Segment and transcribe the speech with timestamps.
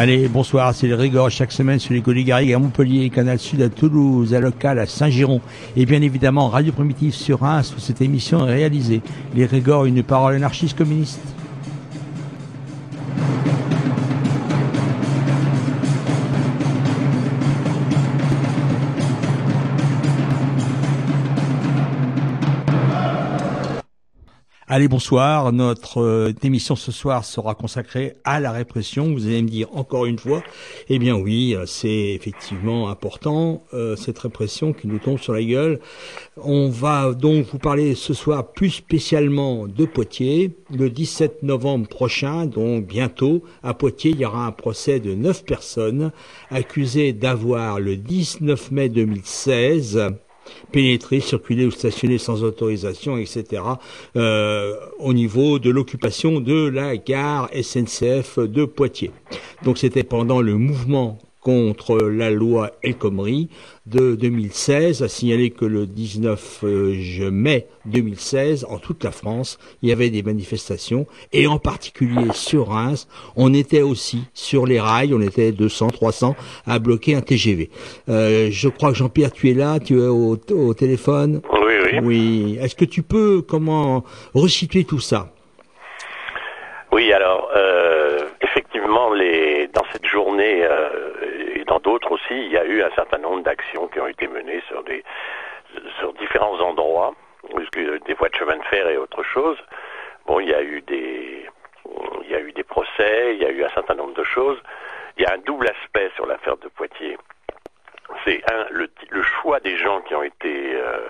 [0.00, 3.68] Allez, bonsoir, c'est le Rigor chaque semaine sur les Côtes à Montpellier, Canal Sud à
[3.68, 5.40] Toulouse, à Local à Saint-Giron
[5.76, 9.00] et bien évidemment Radio Primitive sur Reims où cette émission est réalisée.
[9.34, 11.18] Les Rigor, une parole anarchiste communiste.
[24.78, 25.52] Allez, bonsoir.
[25.52, 29.12] Notre euh, émission ce soir sera consacrée à la répression.
[29.12, 30.40] Vous allez me dire encore une fois,
[30.88, 35.42] eh bien oui, euh, c'est effectivement important, euh, cette répression qui nous tombe sur la
[35.42, 35.80] gueule.
[36.36, 40.52] On va donc vous parler ce soir plus spécialement de Poitiers.
[40.72, 45.44] Le 17 novembre prochain, donc bientôt, à Poitiers, il y aura un procès de neuf
[45.44, 46.12] personnes
[46.52, 50.12] accusées d'avoir le 19 mai 2016
[50.72, 53.62] pénétrer, circuler ou stationner sans autorisation, etc.,
[54.16, 59.10] euh, au niveau de l'occupation de la gare SNCF de Poitiers.
[59.64, 63.48] Donc c'était pendant le mouvement contre la loi El Khomri
[63.86, 69.88] de 2016, a signalé que le 19 euh, mai 2016, en toute la France, il
[69.88, 75.14] y avait des manifestations, et en particulier sur Reims, on était aussi sur les rails,
[75.14, 76.36] on était 200, 300
[76.66, 77.70] à bloquer un TGV.
[78.10, 81.40] Euh, je crois que Jean-Pierre, tu es là, tu es au, au téléphone.
[81.50, 81.98] Oui, oui.
[82.02, 82.58] Oui.
[82.60, 84.04] Est-ce que tu peux comment
[84.34, 85.32] resituer tout ça?
[86.90, 90.88] Oui, alors euh, effectivement, les, dans cette journée euh,
[91.78, 94.62] dans d'autres aussi, il y a eu un certain nombre d'actions qui ont été menées
[94.68, 95.04] sur des
[95.98, 97.14] sur différents endroits,
[98.06, 99.58] des voies de chemin de fer et autre chose.
[100.26, 101.46] Bon, il y a eu des
[102.24, 104.58] il y a eu des procès, il y a eu un certain nombre de choses.
[105.16, 107.18] Il y a un double aspect sur l'affaire de Poitiers.
[108.24, 111.08] C'est un le, le, choix des gens qui ont été euh,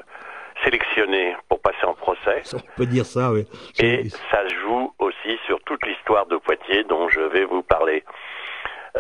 [0.65, 2.43] sélectionnés pour passer en procès.
[2.55, 3.47] On peut dire ça, oui.
[3.79, 8.05] Et ça joue aussi sur toute l'histoire de Poitiers dont je vais vous parler.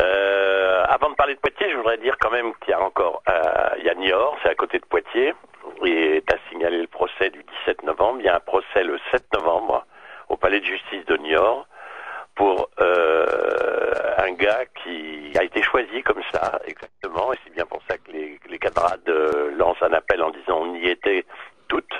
[0.00, 3.22] Euh, avant de parler de Poitiers, je voudrais dire quand même qu'il y a encore,
[3.28, 5.34] euh, il y a Niort, c'est à côté de Poitiers,
[5.84, 8.20] et tu as signalé le procès du 17 novembre.
[8.20, 9.84] Il y a un procès le 7 novembre
[10.28, 11.66] au palais de justice de Niort
[12.36, 17.82] pour euh, un gars qui a été choisi comme ça, exactement, et c'est bien pour
[17.88, 21.24] ça que les, les camarades euh, lancent un appel en disant on y était
[21.66, 21.94] toutes,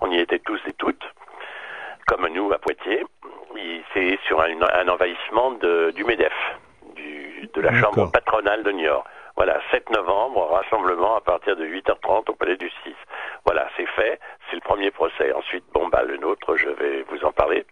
[0.00, 1.04] on y était tous et toutes,
[2.08, 3.04] comme nous à Poitiers.
[3.94, 6.32] C'est sur un, un envahissement de, du MEDEF,
[7.40, 9.04] du, de la chambre patronale de Niort.
[9.36, 12.94] Voilà, 7 novembre, rassemblement à partir de 8h30 au palais du 6.
[13.46, 14.18] Voilà, c'est fait,
[14.48, 15.32] c'est le premier procès.
[15.32, 17.64] Ensuite, bon, bah, le nôtre, je vais vous en parler.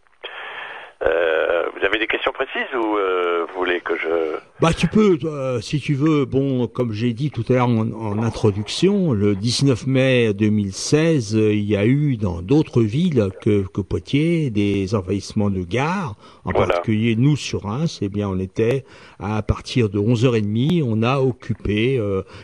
[1.05, 4.39] Euh, vous avez des questions précises ou euh, vous voulez que je...
[4.63, 7.91] Bah tu peux, euh, si tu veux, bon, comme j'ai dit tout à l'heure en,
[7.93, 13.83] en, introduction, le 19 mai 2016, il y a eu dans d'autres villes que, que,
[13.83, 16.15] Poitiers des envahissements de gares,
[16.45, 16.69] en voilà.
[16.69, 18.85] particulier nous sur Reims, eh bien on était
[19.21, 22.01] à partir de 11h30, on a occupé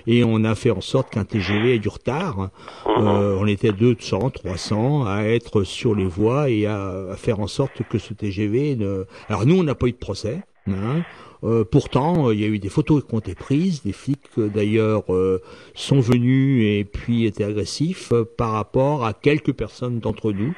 [0.07, 2.51] et on a fait en sorte qu'un TGV ait du retard.
[2.87, 3.07] Mhm.
[3.07, 7.83] on était 200, 300 à être sur les voies et à, à faire en sorte
[7.89, 9.05] que ce TGV ne...
[9.29, 10.43] Alors nous, on n'a pas eu de procès.
[10.69, 11.03] Hein.
[11.45, 13.83] Euh, pourtant, il y a eu des photos qui ont été prises.
[13.83, 15.41] Des flics, d'ailleurs, euh,
[15.75, 20.55] sont venus et puis étaient agressifs euh, par rapport à quelques personnes d'entre nous.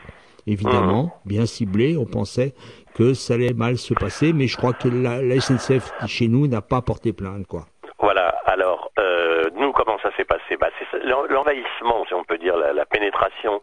[0.46, 1.28] Évidemment, mmh.
[1.28, 1.96] bien ciblés.
[1.96, 2.52] On pensait
[2.94, 6.46] que ça allait mal se passer, mais je crois que la, la SNCF chez nous
[6.46, 7.64] n'a pas porté plainte, quoi.
[7.98, 8.28] Voilà.
[8.44, 10.56] Alors, euh, nous, comment ça s'est passé?
[10.60, 13.62] Bah, C'est l'envahissement, si on peut dire, la, la pénétration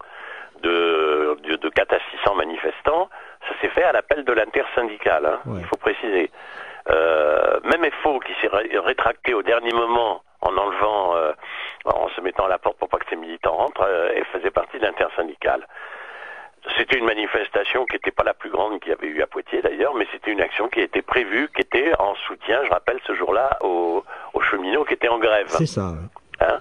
[0.63, 3.09] de, de, de 4 à 600 manifestants.
[3.51, 5.59] Ça s'est fait à l'appel de l'intersyndicale, hein, ouais.
[5.59, 6.31] il faut préciser.
[6.89, 11.15] Euh, même FO qui s'est ré rétracté au dernier moment en enlevant,
[11.85, 14.79] en se mettant à la porte pour pas que ces militants rentrent, et faisait partie
[14.79, 15.67] de l'intersyndicale.
[16.77, 19.61] C'était une manifestation qui n'était pas la plus grande qu'il y avait eu à Poitiers
[19.61, 23.13] d'ailleurs, mais c'était une action qui était prévue, qui était en soutien, je rappelle ce
[23.15, 24.03] jour-là, aux,
[24.49, 25.47] cheminots qui étaient en grève.
[25.49, 25.93] C'est ça.
[26.39, 26.59] Hein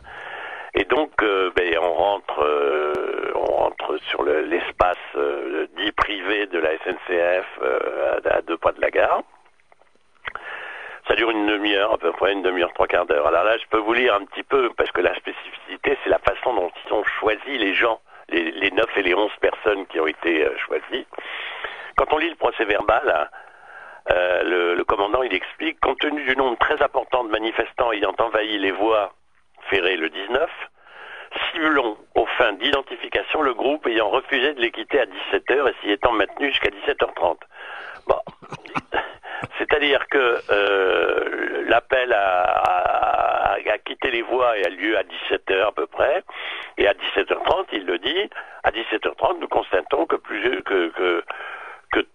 [0.74, 6.58] et donc, euh, ben, on rentre, euh, on rentre sur l'espace euh, dit privé de
[6.58, 9.22] la SNCF à, à, deux pas de la gare.
[11.08, 13.26] Ça dure une demi-heure, à peu près une demi-heure, trois quarts d'heure.
[13.26, 16.18] Alors là, je peux vous lire un petit peu, parce que la spécificité, c'est la
[16.18, 18.00] façon dont ils ont choisi les gens
[18.30, 21.06] les, les 9 et les 11 personnes qui ont été euh, choisies.
[21.96, 23.30] Quand on lit le procès verbal,
[24.10, 28.14] euh, le, le, commandant il explique, compte tenu du nombre très important de manifestants ayant
[28.18, 29.12] envahi les voies
[29.68, 30.50] ferrées le 19,
[31.52, 35.92] ciblons aux fins d'identification le groupe ayant refusé de les quitter à 17h et s'y
[35.92, 37.36] étant maintenu jusqu'à 17h30.
[38.06, 38.20] Bon.
[39.58, 45.86] C'est-à-dire que euh, l'appel à, à, quitter les voies a lieu à 17h à peu
[45.86, 46.22] près,
[46.76, 48.30] et à 17h30, il le dit,
[48.64, 51.24] à 17h30, nous constatons que, plus, que, que,
[51.92, 52.06] que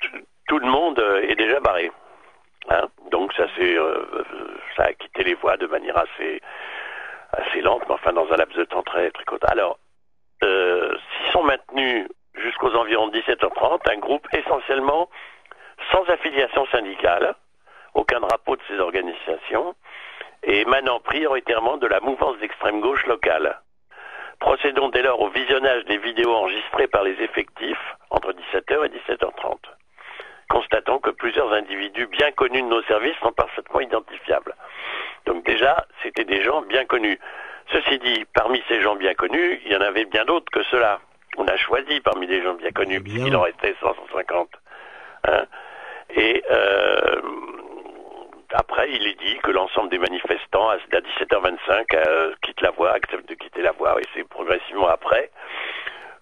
[0.47, 1.91] tout le monde est déjà barré.
[2.69, 4.23] Hein Donc ça, c'est, euh,
[4.75, 6.41] ça a quitté les voies de manière assez,
[7.37, 9.39] assez lente, mais enfin dans un laps de temps très, très court.
[9.47, 9.77] Alors,
[10.43, 15.09] euh, s'ils sont maintenus jusqu'aux environs de 17h30, un groupe essentiellement
[15.91, 17.35] sans affiliation syndicale,
[17.93, 19.75] aucun drapeau de ces organisations,
[20.43, 23.59] et émanant prioritairement de la mouvance d'extrême gauche locale.
[24.39, 29.57] Procédons dès lors au visionnage des vidéos enregistrées par les effectifs entre 17h et 17h30.
[30.49, 34.53] Constatons que plusieurs individus bien connus de nos services sont parfaitement identifiables.
[35.25, 37.19] Donc déjà, c'était des gens bien connus.
[37.72, 41.00] Ceci dit, parmi ces gens bien connus, il y en avait bien d'autres que cela.
[41.38, 44.50] On a choisi parmi les gens bien connus, puisqu'il en restait 150.
[45.27, 45.45] Hein
[46.16, 47.22] et euh,
[48.54, 53.28] après, il est dit que l'ensemble des manifestants, à 17h25, euh, quittent la voie, acceptent
[53.28, 54.00] de quitter la voie.
[54.00, 55.31] Et c'est progressivement après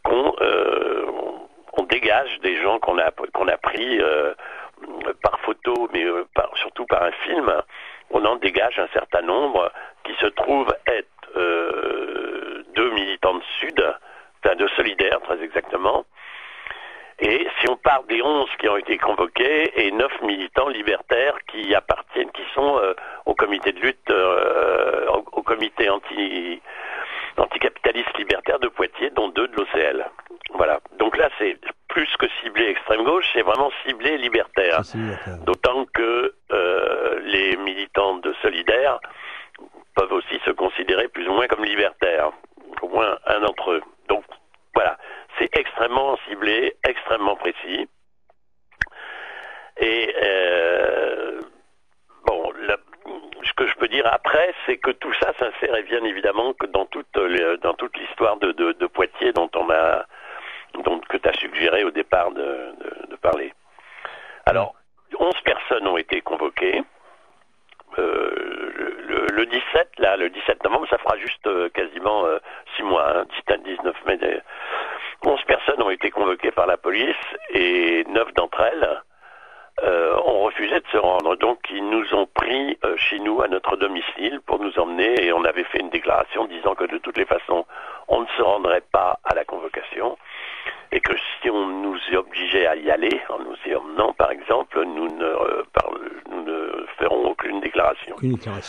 [0.03, 1.05] qu'on euh,
[1.73, 4.33] on dégage des gens qu'on a, qu'on a pris euh,
[5.21, 7.51] par photo, mais euh, par, surtout par un film.
[8.53, 9.71] Dégage un certain nombre
[10.03, 13.95] qui se trouvent être euh, deux militants de Sud,
[14.43, 16.05] enfin de Solidaires très exactement,
[17.19, 21.73] et si on part des 11 qui ont été convoqués et 9 militants libertaires qui
[21.75, 22.93] appartiennent, qui sont euh,
[23.25, 26.61] au comité de lutte, euh, au, comité anti
[27.37, 30.05] anticapitaliste libertaire de Poitiers, dont deux de l'OCL.
[30.53, 30.79] Voilà.
[30.99, 31.57] Donc là, c'est
[31.87, 34.81] plus que ciblé extrême gauche, c'est vraiment ciblé libertaire.
[35.45, 38.99] D'autant que euh, les militants de Solidaire
[39.95, 42.31] peuvent aussi se considérer plus ou moins comme libertaires,
[42.81, 43.81] au moins un d'entre eux.
[44.09, 44.23] Donc
[44.75, 44.97] voilà
[45.39, 47.87] c'est extrêmement ciblé, extrêmement précis.
[49.77, 51.41] Et euh,
[52.25, 52.53] bon,
[53.43, 56.85] ce que je peux dire après, c'est que tout ça s'insère bien évidemment que dans
[56.85, 57.07] toute
[57.61, 60.05] dans toute l'histoire de, de, de, Poitiers dont on a
[60.83, 63.53] dont que tu as suggéré au départ de, de, de, parler.
[64.45, 64.75] Alors,
[65.19, 66.83] 11 personnes ont été convoquées.
[67.99, 68.73] Euh,
[69.07, 72.25] le, le, 17, là, le 17 novembre, ça fera juste euh, quasiment
[72.75, 73.25] 6 euh, mois, hein,
[73.63, 74.17] 19 mai
[75.25, 77.15] 11 personnes ont été convoquées par la police
[77.53, 79.01] et 9 d'entre elles
[79.83, 81.35] euh, ont refusé de se rendre.
[81.37, 85.31] Donc ils nous ont pris euh, chez nous à notre domicile pour nous emmener et
[85.31, 87.65] on avait fait une déclaration disant que de toutes les façons
[88.09, 90.17] on ne se rendrait pas à la convocation
[90.91, 94.83] et que si on nous obligeait à y aller, en nous y emmenant par exemple,
[94.85, 95.89] nous ne, euh, par,
[96.29, 97.61] nous ne ferons aucune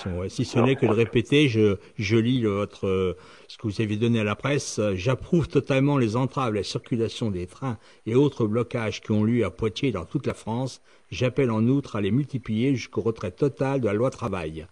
[0.06, 0.28] ouais.
[0.28, 3.16] Si ce n'est que de répéter, je, je lis votre, euh,
[3.48, 7.30] ce que vous avez donné à la presse, j'approuve totalement les entraves à la circulation
[7.30, 10.82] des trains et autres blocages qui ont lieu à Poitiers et dans toute la France.
[11.10, 14.66] J'appelle en outre à les multiplier jusqu'au retrait total de la loi travail.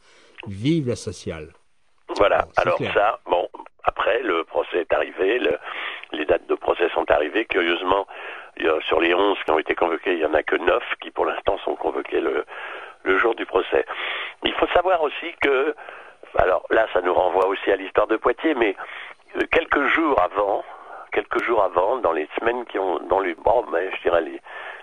[0.47, 1.52] Vive la sociale.
[2.17, 2.93] Voilà, alors clair.
[2.93, 3.49] ça, bon,
[3.85, 5.57] après, le procès est arrivé, le,
[6.12, 7.45] les dates de procès sont arrivées.
[7.47, 8.07] Curieusement,
[8.57, 10.57] il y a, sur les 11 qui ont été convoqués, il n'y en a que
[10.57, 12.45] 9 qui pour l'instant sont convoqués le,
[13.05, 13.85] le jour du procès.
[14.45, 15.75] Il faut savoir aussi que,
[16.39, 18.77] alors là ça nous renvoie aussi à l'histoire de Poitiers, mais
[19.37, 20.65] euh, quelques jours avant,
[21.13, 24.41] quelques jours avant, dans les semaines qui ont, dans les, bon, mais je dirais les,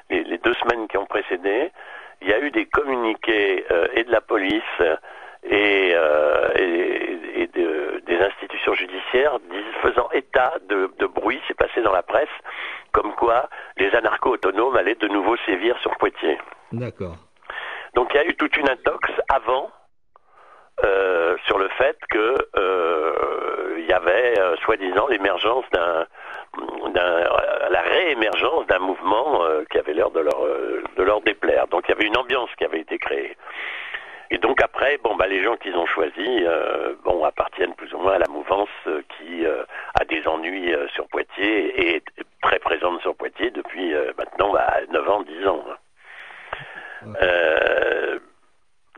[0.09, 1.71] les, les, deux semaines qui ont précédé,
[2.21, 4.63] il y a eu des communiqués euh, et de la police
[5.43, 9.37] et, euh, et, et de, des institutions judiciaires
[9.81, 12.27] faisant état de, de bruit, c'est passé dans la presse,
[12.91, 16.37] comme quoi les anarcho-autonomes allaient de nouveau sévir sur Poitiers.
[16.71, 17.15] D'accord.
[17.95, 19.71] Donc il y a eu toute une intox avant
[20.83, 26.05] euh, sur le fait que euh, il y avait euh, soi-disant l'émergence d'un
[27.69, 30.41] la réémergence d'un mouvement euh, qui avait l'air de leur
[30.97, 31.67] de leur déplaire.
[31.67, 33.35] Donc il y avait une ambiance qui avait été créée.
[34.31, 37.97] Et donc après, bon, bah, les gens qu'ils ont choisis, euh, bon, appartiennent plus ou
[37.97, 39.63] moins à la mouvance euh, qui euh,
[39.99, 42.03] a des ennuis sur Poitiers et est
[42.41, 45.63] très présente sur Poitiers depuis maintenant bah, 9 ans, 10 ans.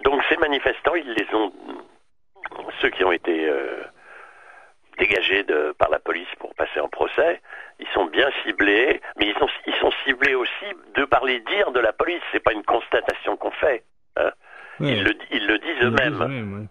[0.04, 1.54] Donc ces manifestants, ils les ont,
[2.82, 3.52] ceux qui ont été
[4.98, 7.42] dégagés de, par la police pour passer en procès,
[7.80, 10.66] ils sont bien ciblés, mais ils sont, ils sont ciblés aussi
[10.96, 12.22] de par les dires de la police.
[12.32, 13.84] C'est pas une constatation qu'on fait.
[14.18, 14.32] Hein.
[14.80, 16.68] Ils, le, ils, le, disent eux-mêmes.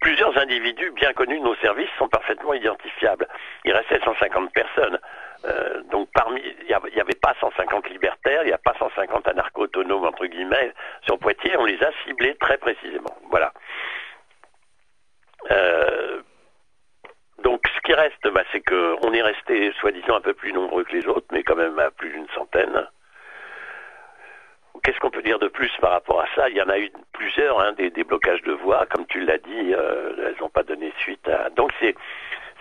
[0.00, 3.28] Plusieurs individus bien connus de nos services sont parfaitement identifiables.
[3.64, 4.98] Il restait 150 personnes.
[5.44, 10.04] Euh, donc parmi, il n'y avait pas 150 libertaires, il n'y a pas 150 anarcho-autonomes
[10.04, 10.72] entre guillemets
[11.02, 11.56] sur Poitiers.
[11.56, 13.16] On les a ciblés très précisément.
[13.30, 13.52] Voilà.
[15.50, 16.22] Euh,
[17.42, 20.92] donc ce qui reste, bah, c'est qu'on est resté soi-disant un peu plus nombreux que
[20.92, 22.86] les autres, mais quand même à plus d'une centaine.
[24.82, 26.48] Qu'est-ce qu'on peut dire de plus par rapport à ça?
[26.48, 29.74] Il y en a eu plusieurs, hein, des, blocages de voix, comme tu l'as dit,
[29.74, 31.50] euh, elles n'ont pas donné suite à...
[31.50, 31.94] Donc c'est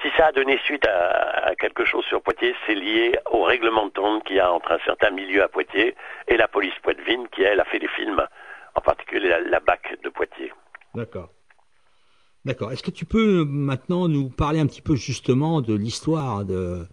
[0.02, 3.92] si ça a donné suite à, quelque chose sur Poitiers, c'est lié au règlement de
[3.92, 5.96] compte qu'il y a entre un certain milieu à Poitiers
[6.28, 8.26] et la police poitevine qui, elle, a fait des films,
[8.76, 10.52] en particulier la, la BAC de Poitiers.
[10.96, 11.30] D'accord.
[12.44, 12.72] D'accord.
[12.72, 16.88] Est-ce que tu peux maintenant nous parler un petit peu justement de l'histoire de,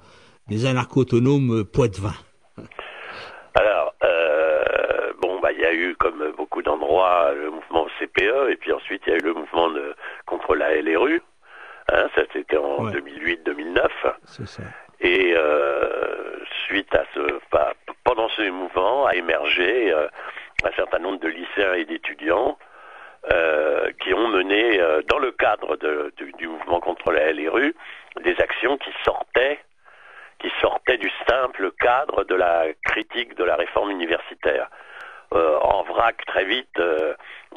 [0.48, 2.16] des anarcho-autonomes poitevins?
[3.54, 8.56] Alors, euh, bon, bah, il y a eu, comme beaucoup d'endroits, le mouvement CPE, et
[8.56, 9.94] puis ensuite il y a eu le mouvement de,
[10.26, 11.22] contre la LRU.
[11.90, 13.88] Hein, ça c'était en 2008-2009.
[14.24, 14.62] C'est ça.
[15.00, 17.20] Et euh, suite à ce,
[17.52, 20.08] bah, pendant ce mouvement, a émergé euh,
[20.64, 22.58] un certain nombre de lycéens et d'étudiants
[23.32, 27.74] euh, qui ont mené, euh, dans le cadre de, du, mouvement contre la LRU,
[28.22, 29.58] des actions qui sortaient,
[30.38, 34.70] qui sortaient du simple cadre de la critique de la réforme universitaire.
[35.34, 36.80] Euh, en vrac, très vite,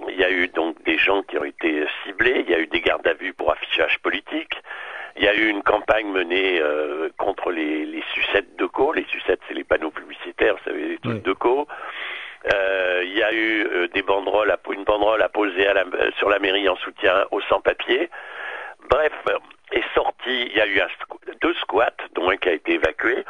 [0.09, 2.67] il y a eu donc des gens qui ont été ciblés, il y a eu
[2.67, 4.55] des gardes à vue pour affichage politique,
[5.15, 6.61] il y a eu une campagne menée
[7.17, 8.93] contre les, les sucettes de co.
[8.93, 11.67] Les sucettes, c'est les panneaux publicitaires, vous savez, les trucs de co.
[12.53, 16.11] Euh, il y a eu euh, des banderoles, une banderole à poser à la, euh,
[16.17, 18.09] sur la mairie en soutien aux sans-papiers.
[18.89, 19.13] Bref,
[19.71, 20.81] est sorti, il y a eu
[21.41, 23.23] deux squats, dont un qui a été évacué.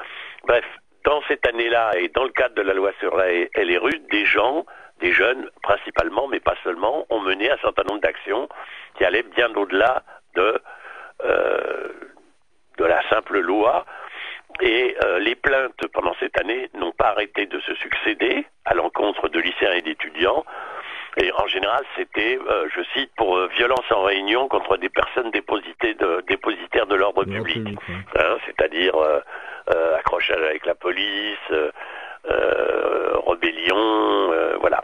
[0.46, 0.64] Bref,
[1.04, 4.66] dans cette année-là et dans le cadre de la loi sur la LRU, des gens,
[5.00, 8.48] des jeunes principalement, mais pas seulement, ont mené un certain nombre d'actions
[8.96, 10.04] qui allaient bien au-delà
[10.36, 10.62] de,
[11.26, 11.88] euh,
[12.78, 13.86] de la simple loi
[14.60, 19.30] et euh, les plaintes pendant cette année n'ont pas arrêté de se succéder à l'encontre
[19.30, 20.44] de lycéens et d'étudiants.
[21.18, 25.32] Et en général, c'était, euh, je cite, pour euh, violence en réunion contre des personnes
[25.32, 27.68] de, dépositaires de l'ordre public.
[28.16, 28.94] Hein, c'est-à-dire
[29.68, 31.38] accrochage avec la police,
[33.28, 34.84] rébellion, voilà.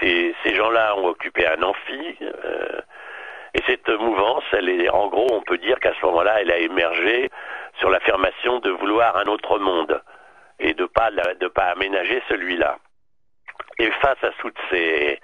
[0.00, 2.16] ces, ces gens-là ont occupé un amphi.
[3.54, 6.58] et cette mouvance, elle est, en gros, on peut dire qu'à ce moment-là, elle a
[6.58, 7.30] émergé
[7.78, 10.00] sur l'affirmation de vouloir un autre monde
[10.58, 12.78] et de pas de pas aménager celui-là.
[13.78, 15.20] Et face à toutes ces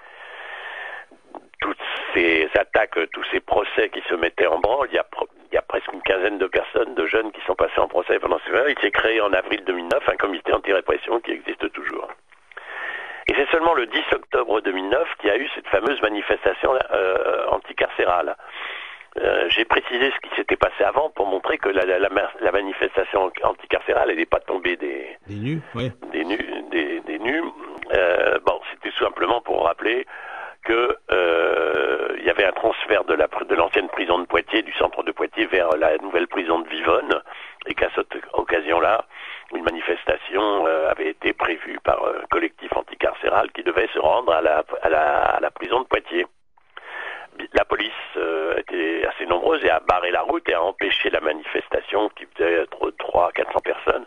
[1.63, 1.77] toutes
[2.13, 5.05] ces attaques, tous ces procès qui se mettaient en branle, il y a,
[5.49, 8.19] il y a presque une quinzaine de personnes, de jeunes qui sont passés en procès
[8.19, 8.65] pendant ce moment.
[8.67, 12.09] Il s'est créé en avril 2009 un comité anti-répression qui existe toujours.
[13.29, 17.45] Et c'est seulement le 10 octobre 2009 qu'il y a eu cette fameuse manifestation euh,
[17.47, 18.35] anticarcérale.
[19.21, 22.09] Euh, j'ai précisé ce qui s'était passé avant pour montrer que la, la,
[22.41, 25.61] la manifestation anticarcérale, elle n'est pas tombée des, des nus,
[26.11, 27.43] des nus, des, des nus.
[27.93, 30.05] Euh, bon, c'était tout simplement pour rappeler
[30.63, 34.73] que euh, il y avait un transfert de la de l'ancienne prison de Poitiers, du
[34.73, 37.21] centre de Poitiers, vers la nouvelle prison de Vivonne,
[37.67, 39.05] et qu'à cette occasion-là,
[39.53, 44.41] une manifestation euh, avait été prévue par un collectif anticarcéral qui devait se rendre à
[44.41, 46.25] la, à la, à la prison de Poitiers
[47.53, 51.21] la police euh, était assez nombreuse et a barré la route et a empêché la
[51.21, 54.05] manifestation, qui faisait être 3 400 personnes,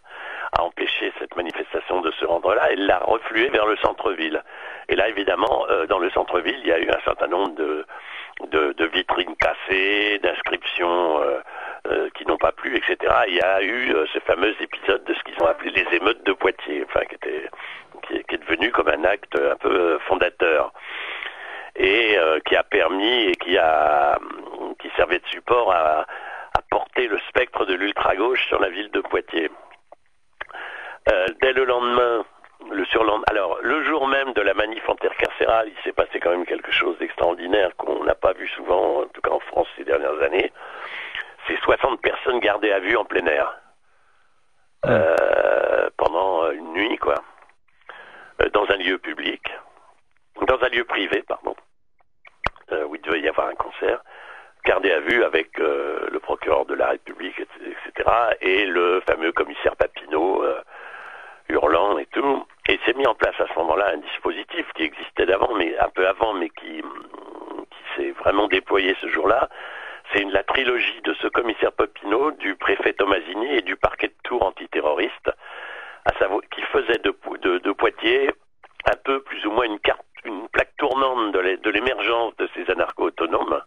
[0.52, 4.42] a empêché cette manifestation de se rendre là et l'a reflué vers le centre-ville.
[4.88, 7.84] Et là, évidemment, euh, dans le centre-ville, il y a eu un certain nombre de,
[8.50, 13.12] de, vitrines cassées, d'inscriptions euh, qui n'ont pas plu, etc.
[13.28, 16.32] il y a eu ce fameux épisode de ce qu'ils ont appelé les émeutes de
[16.32, 17.50] Poitiers, enfin, qui, était,
[18.28, 20.72] qui est devenu comme un acte un peu fondateur
[21.76, 24.18] et euh, qui a permis et qui a
[24.80, 29.00] qui servait de support à, à porter le spectre de l'ultra-gauche sur la ville de
[29.00, 29.50] Poitiers.
[31.10, 32.24] Euh, dès le lendemain,
[32.70, 36.46] le surlendemain, alors le jour même de la manif intercarcérale, il s'est passé quand même
[36.46, 40.20] quelque chose d'extraordinaire qu'on n'a pas vu souvent, en tout cas en France ces dernières
[40.22, 40.52] années.
[41.46, 43.54] C'est 60 personnes gardées à vue en plein air.
[44.84, 47.16] Euh, pendant une nuit, quoi,
[48.42, 49.42] euh, dans un lieu public.
[50.46, 51.56] Dans un lieu privé, pardon,
[52.70, 54.00] où il devait y avoir un concert,
[54.64, 58.10] gardé à vue avec le procureur de la République, etc.,
[58.42, 60.44] et le fameux commissaire Papineau,
[61.48, 62.46] hurlant et tout.
[62.68, 65.88] Et s'est mis en place à ce moment-là un dispositif qui existait d'avant, mais un
[65.88, 69.48] peu avant, mais qui, qui s'est vraiment déployé ce jour-là.
[70.12, 74.44] C'est la trilogie de ce commissaire Popino, du préfet Tomasini et du parquet de Tours
[74.44, 75.30] antiterroriste,
[76.04, 78.30] à savoir qui faisait de, de, de, Poitiers
[78.84, 83.04] un peu plus ou moins une carte, une plaque tournante de l'émergence de ces anarcho
[83.04, 83.60] autonomes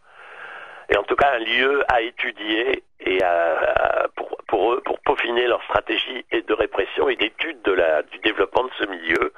[0.90, 5.48] et en tout cas un lieu à étudier et à, pour, pour, eux pour peaufiner
[5.48, 9.34] leur stratégie et de répression et d'étude de la du développement de ce milieu.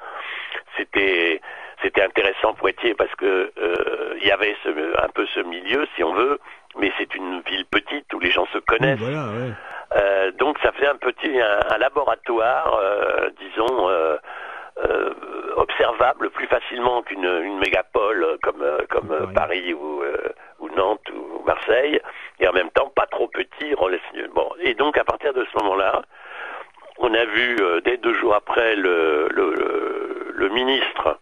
[0.76, 1.40] C'était
[1.82, 4.68] c'était intéressant Poitiers parce que euh, il y avait ce,
[5.04, 6.38] un peu ce milieu si on veut,
[6.78, 8.98] mais c'est une ville petite où les gens se connaissent.
[8.98, 9.52] voilà, ouais.
[9.96, 13.90] euh, donc ça fait un petit un, un laboratoire, euh, disons.
[14.78, 19.34] Euh, euh, observable plus facilement qu'une une mégapole comme comme Ouais.
[19.34, 20.16] Paris ou, euh,
[20.60, 22.00] ou Nantes ou Marseille,
[22.40, 23.74] et en même temps pas trop petit.
[24.34, 26.02] Bon, et donc à partir de ce moment-là,
[26.98, 31.18] on a vu euh, dès deux jours après le, le, le- le ministre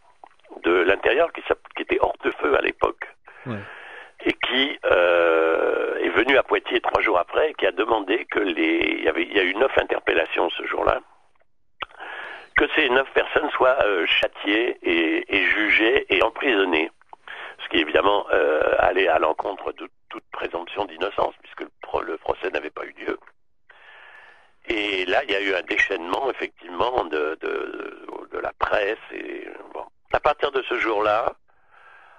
[0.62, 1.42] de l'Intérieur qui,
[1.76, 3.04] qui était hors de feu à l'époque
[4.26, 8.38] et qui euh, est venu à Poitiers trois jours après et qui a demandé que
[8.38, 11.00] les il y avait il y a eu neuf interpellations ce jour-là
[12.56, 13.08] que ces neuf
[13.90, 16.90] personnes soient euh, châtiées et, et jugées et emprisonnées
[17.62, 22.16] ce qui évidemment euh, allait à l'encontre de toute présomption d'innocence puisque le, pro- le
[22.16, 23.18] procès n'avait pas eu lieu
[24.66, 29.46] et là il y a eu un déchaînement effectivement de, de, de la presse et
[29.74, 31.34] bon à partir de ce jour-là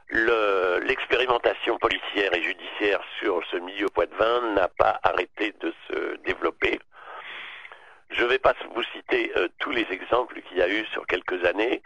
[0.08, 6.80] le- l'expérimentation policière et judiciaire sur ce milieu poitevin n'a pas arrêté de se développer.
[8.10, 11.08] Je ne vais pas vous citer euh, tous les exemples qu'il y a eu sur
[11.08, 11.82] quelques années,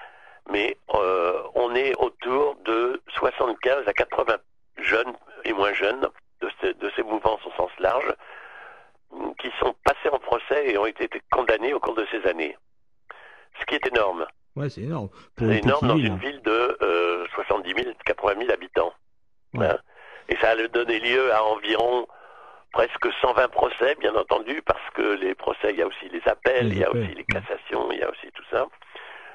[0.49, 4.37] mais euh, on est autour de 75 à 80
[4.79, 6.09] jeunes et moins jeunes
[6.41, 8.11] de, ce- de ces mouvances au sens large
[9.37, 12.57] qui sont passés en procès et ont été condamnés au cours de ces années.
[13.59, 14.25] Ce qui est énorme.
[14.55, 15.09] Ouais, c'est énorme.
[15.35, 16.05] Pour C'est une énorme petite dans ville.
[16.07, 18.93] une ville de euh, 70 000, 80 000 habitants.
[19.53, 19.67] Ouais.
[19.67, 19.77] Hein.
[20.29, 22.07] Et ça a donné lieu à environ
[22.71, 26.69] presque 120 procès, bien entendu, parce que les procès, il y a aussi les appels,
[26.69, 27.25] Les il y a appels, aussi les ouais.
[27.41, 28.65] cassations, il y a aussi tout ça.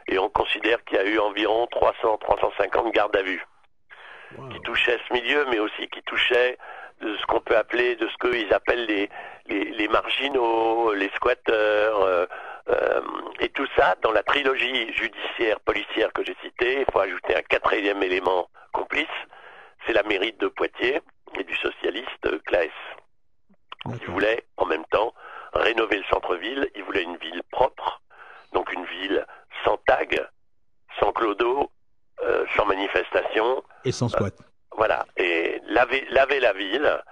[0.08, 3.44] Et on considère qu'il y a eu environ 300, 350 gardes à vue
[4.38, 4.48] Wow.
[4.50, 6.56] qui touchaient ce milieu, mais aussi qui touchaient
[7.00, 9.10] de ce qu'on peut appeler, de ce qu'ils appellent les,
[9.46, 12.26] les, les marginaux, les squatteurs, euh,
[12.68, 13.00] euh,
[13.40, 16.84] et tout ça dans la trilogie judiciaire policière que j'ai citée.
[16.86, 19.08] Il faut ajouter un quatrième élément complice,
[19.84, 21.00] c'est la mairie de Poitiers
[21.36, 22.68] et du socialiste euh, Claes.
[23.86, 24.14] Il D'accord.
[24.14, 25.12] voulait en même temps
[25.54, 28.00] rénover le centre-ville, il voulait une ville propre,
[28.52, 29.26] donc une ville
[29.64, 30.24] sans tag,
[31.00, 31.68] sans clodo,
[32.22, 34.34] euh, sans manifestation, Et sans squat.
[34.76, 37.02] voilà, et laver, laver la ville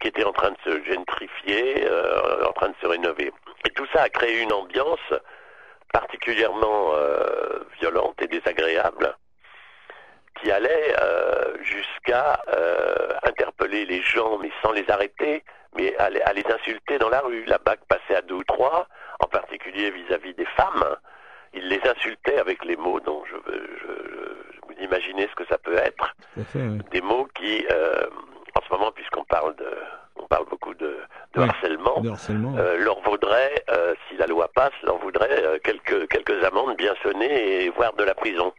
[0.00, 3.32] qui était en train de se gentrifier, euh, en train de se rénover.
[3.64, 5.12] Et tout ça a créé une ambiance
[5.92, 9.14] particulièrement euh, violente et désagréable
[10.40, 15.44] qui allait euh, jusqu'à euh, interpeller les gens, mais sans les arrêter,
[15.76, 17.44] mais à les, à les insulter dans la rue.
[17.44, 18.88] La BAC passait à deux ou trois,
[19.20, 20.96] en particulier vis-à-vis des femmes.
[21.54, 24.51] Il les insultait avec les mots dont je veux, je,
[24.82, 26.14] imaginez ce que ça peut être
[26.52, 26.58] fait,
[26.90, 28.06] des mots qui, euh,
[28.54, 29.68] en ce moment, puisqu'on parle de,
[30.16, 30.98] on parle beaucoup de,
[31.34, 31.48] de Oui.
[31.48, 32.54] harcèlement, De harcèlement.
[32.58, 37.64] euh, leur vaudrait, euh, si la loi passe, leur vaudrait quelques quelques amendes bien sonnées
[37.64, 38.52] et voire de la prison.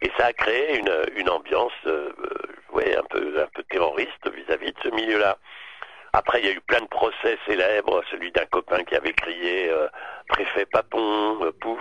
[0.00, 1.72] Et ça a créé une, une ambiance,
[2.72, 5.36] ouais, un peu un peu terroriste vis-à-vis de ce milieu-là.
[6.14, 9.70] Après, il y a eu plein de procès célèbres, celui d'un copain qui avait crié
[9.70, 9.88] euh,
[10.28, 11.80] préfet Papon, euh, pouf,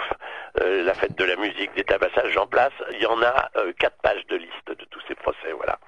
[0.62, 2.72] euh, la fête de la musique, des tabassages, j'en place.
[2.94, 5.80] Il y en a euh, quatre pages de liste de tous ces procès, voilà.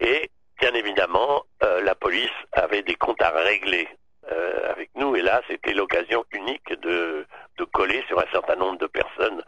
[0.00, 3.86] Et bien évidemment, euh, la police avait des comptes à régler
[4.32, 7.26] euh, avec nous, et là, c'était l'occasion unique de,
[7.58, 9.42] de coller sur un certain nombre de personnes,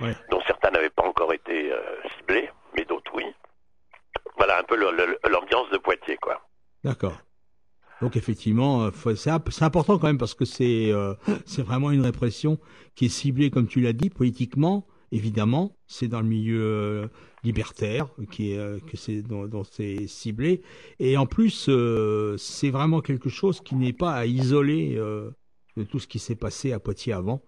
[0.00, 0.16] Ouais.
[0.30, 1.80] dont certains n'avaient pas encore été euh,
[2.16, 3.26] ciblés, mais d'autres oui.
[4.36, 6.40] Voilà un peu l'ambiance de Poitiers, quoi.
[6.82, 7.12] D'accord.
[8.02, 11.14] Donc effectivement, euh, c'est imp- c'est important quand même parce que c'est euh,
[11.46, 12.58] c'est vraiment une répression
[12.96, 14.86] qui est ciblée, comme tu l'as dit, politiquement.
[15.12, 17.06] Évidemment, c'est dans le milieu euh,
[17.44, 20.62] libertaire que c'est dont, c'est ciblé.
[20.98, 21.70] Et en plus,
[22.38, 26.72] c'est vraiment quelque chose qui n'est pas à isoler de tout ce qui s'est passé
[26.72, 27.42] à Poitiers avant.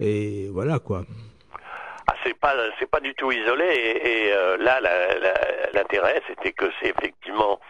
[0.00, 1.04] Et voilà quoi.
[2.08, 4.30] Ah, c'est pas c'est pas du tout isolé et,
[4.62, 4.80] là
[5.72, 7.60] l'intérêt c'était que c'est effectivement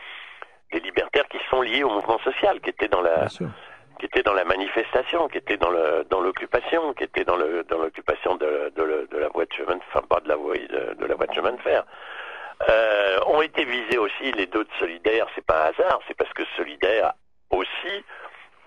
[0.72, 3.26] des libertaires qui sont liés au mouvement social qui étaient dans la
[3.98, 7.64] qui étaient dans la manifestation, qui étaient dans le dans l'occupation, qui étaient dans le
[7.64, 10.56] dans l'occupation de, de, de, la voie de chemin, de, enfin pas de la voie
[10.56, 11.84] de, de la voie de chemin de fer.
[12.68, 16.32] Euh, ont été visés aussi les deux de Solidaire, c'est pas un hasard, c'est parce
[16.32, 17.12] que Solidaire
[17.50, 18.04] aussi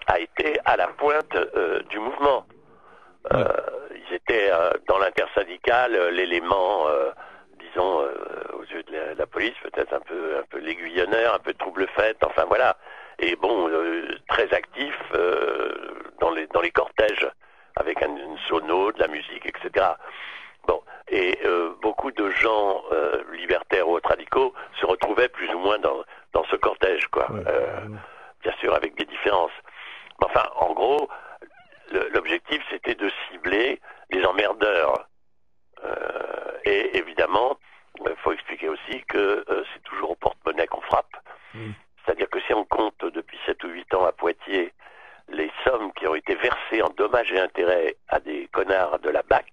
[0.07, 2.45] a été à la pointe euh, du mouvement.
[3.33, 3.47] Euh,
[3.95, 6.85] ils étaient euh, dans l'intersyndical l'élément,
[7.71, 7.99] disons,
[8.53, 11.87] aux yeux de la, la police, peut-être un peu, un peu l'aiguillonneur, un peu trouble
[11.95, 12.77] fait, enfin voilà.
[13.19, 13.69] Et bon,
[14.27, 14.95] très actif
[16.19, 17.27] dans les dans les cortèges
[17.75, 19.85] avec un, une sono, de la musique, etc.
[20.67, 21.39] Bon, et
[21.81, 22.83] beaucoup de gens
[23.33, 26.03] libertaires ou radicaux se retrouvaient plus ou moins dans
[26.33, 27.27] dans ce cortège, quoi.
[28.43, 29.51] bien sûr, avec des différences.
[30.23, 31.09] Enfin, en gros,
[32.13, 33.79] l'objectif c'était de cibler
[34.09, 35.05] les emmerdeurs.
[35.85, 37.57] Euh, et évidemment,
[37.99, 41.15] il faut expliquer aussi que euh, c'est toujours au porte-monnaie qu'on frappe.
[42.05, 44.73] C'est-à-dire que si on compte depuis 7 ou 8 ans à Poitiers
[45.29, 49.21] les sommes qui ont été versées en dommages et intérêts à des connards de la
[49.23, 49.45] BAC,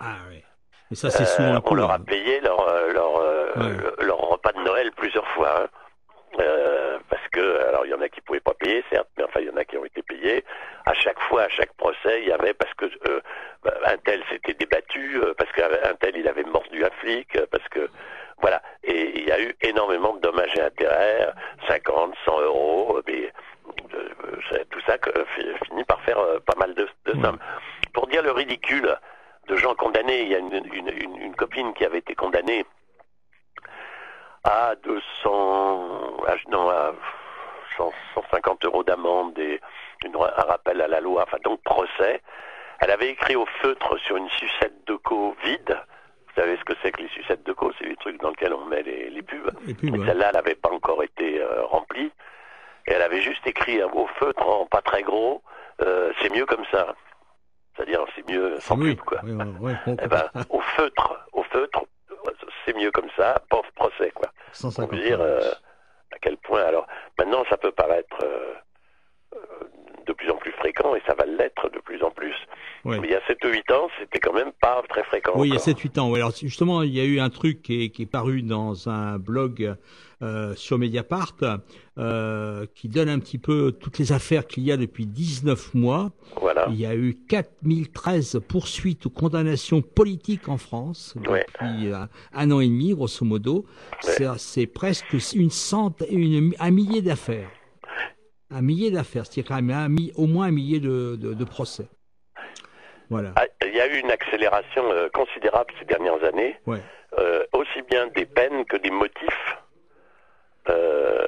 [0.00, 0.42] ah, oui.
[0.90, 3.20] Et ça, c'est souvent euh, on leur a payé leur, leur,
[4.00, 5.62] leur, repas de Noël plusieurs fois.
[5.62, 5.66] Hein.
[6.40, 6.87] Euh,
[7.28, 9.50] que, alors il y en a qui pouvaient pas payer, certes, mais enfin il y
[9.50, 10.44] en a qui ont été payés.
[10.86, 13.20] À chaque fois, à chaque procès, il y avait parce que euh,
[13.62, 17.46] bah, un tel s'était débattu, euh, parce qu'un tel il avait mordu un flic, euh,
[17.50, 17.88] parce que
[18.40, 18.62] voilà.
[18.84, 21.28] Et il y a eu énormément de dommages et intérêts,
[21.66, 23.32] 50, 100 euros, mais
[24.70, 24.96] tout ça
[25.64, 27.38] finit par faire pas mal de, de sommes.
[27.92, 28.96] Pour dire le ridicule
[29.48, 32.64] de gens condamnés, il y a une, une, une, une copine qui avait été condamnée
[34.44, 36.16] à 200,
[36.50, 36.92] non, à
[38.14, 39.60] 150 euros d'amende et
[40.04, 42.22] un rappel à la loi, enfin donc procès.
[42.80, 45.76] Elle avait écrit au feutre sur une sucette de co vide.
[46.28, 48.54] Vous savez ce que c'est que les sucettes de co C'est les trucs dans lesquels
[48.54, 49.50] on met les, les pubs.
[50.06, 52.12] Celle-là, elle n'avait pas encore été euh, remplie.
[52.86, 55.42] Et elle avait juste écrit au feutre en pas très gros,
[55.82, 56.94] euh, c'est mieux comme ça.
[57.76, 59.20] C'est-à-dire, c'est mieux sans pub, quoi.
[60.02, 61.82] eh ben, au feutre, au feutre,
[62.64, 63.40] c'est mieux comme ça,
[63.88, 64.30] procès, quoi.
[64.64, 65.52] On peut dire euh,
[66.12, 66.62] à quel point.
[66.62, 66.86] Alors,
[67.18, 68.54] maintenant, ça peut paraître euh,
[70.18, 72.34] plus en plus fréquent et ça va l'être de plus en plus.
[72.84, 75.32] Mais il y a 7-8 ans, c'était quand même pas très fréquent.
[75.36, 76.14] Oui, il y a 7-8 ans.
[76.14, 79.18] Alors justement, il y a eu un truc qui est, qui est paru dans un
[79.18, 79.74] blog
[80.22, 81.36] euh, sur Mediapart
[81.98, 86.10] euh, qui donne un petit peu toutes les affaires qu'il y a depuis 19 mois.
[86.40, 86.66] Voilà.
[86.70, 92.60] Il y a eu 4013 poursuites ou condamnations politiques en France depuis euh, un an
[92.60, 93.64] et demi, grosso modo.
[94.00, 97.50] C'est presque une centaine, un millier d'affaires
[98.50, 99.56] un millier d'affaires, c'est-à-dire
[100.16, 101.88] au moins un millier de, de, de procès.
[103.10, 103.32] Voilà.
[103.36, 106.80] Ah, il y a eu une accélération euh, considérable ces dernières années, ouais.
[107.18, 109.56] euh, aussi bien des peines que des motifs.
[110.68, 111.26] Euh,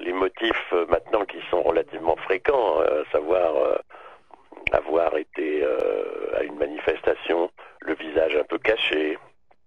[0.00, 3.80] les motifs maintenant qui sont relativement fréquents, à savoir
[4.72, 5.62] avoir été
[6.36, 9.18] à une manifestation, le visage un peu caché,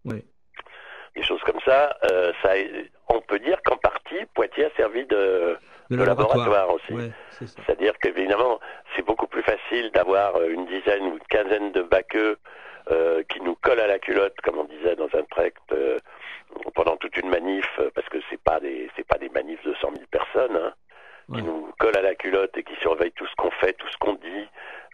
[0.06, 0.24] ouais.
[1.16, 1.96] des choses comme ça,
[2.42, 2.54] ça
[3.10, 5.58] on peut dire qu'en partie Poitiers a servi de
[5.89, 6.93] de, de laboratoire, laboratoire aussi.
[6.93, 8.60] Ouais, C'est-à-dire qu'évidemment,
[8.95, 12.38] c'est beaucoup plus facile d'avoir euh, une dizaine ou une quinzaine de baqueux
[12.91, 15.97] euh, qui nous collent à la culotte, comme on disait dans un tract, euh,
[16.73, 19.73] pendant toute une manif, euh, parce que c'est pas des c'est pas des manifs de
[19.76, 20.58] 100 000 personnes.
[20.58, 20.73] Hein,
[21.36, 23.97] qui nous collent à la culotte et qui surveillent tout ce qu'on fait, tout ce
[23.97, 24.47] qu'on dit.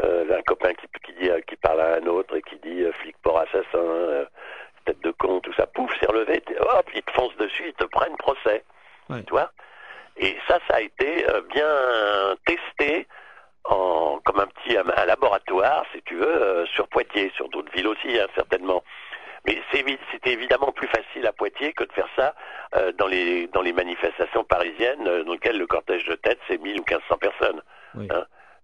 [0.04, 3.16] Euh, un copain qui, qui dit, qui parle à un autre et qui dit flic
[3.22, 4.26] pour assassin,
[4.86, 7.86] tête de con, tout ça, pouf, c'est relevé, hop, ils te foncent dessus, ils te
[7.86, 8.64] prennent procès.
[9.10, 9.22] Ouais.
[9.24, 9.52] Tu vois?
[10.18, 13.08] Et ça, ça a été euh, bien testé
[13.66, 17.88] en, comme un petit un, laboratoire, si tu veux, euh, sur Poitiers, sur d'autres villes
[17.88, 18.84] aussi, hein, certainement.
[19.46, 19.62] Mais
[20.12, 22.34] c'était évidemment plus facile à Poitiers que de faire ça
[22.78, 26.62] euh, dans, les, dans les manifestations parisiennes, euh, dans lesquelles le cortège de tête, c'est
[26.62, 27.62] 1000 ou 1500 personnes.
[27.96, 28.08] Oui.
[28.10, 28.24] Hein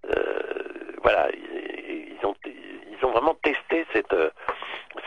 [0.10, 4.16] euh, voilà, ils, ils, ont, ils ont vraiment testé cette,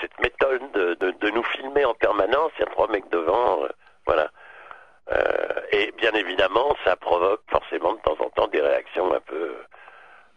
[0.01, 3.61] cette méthode de, de, de nous filmer en permanence, il y a trois mecs devant,
[4.07, 4.31] voilà.
[5.13, 9.55] Euh, et bien évidemment, ça provoque forcément de temps en temps des réactions un peu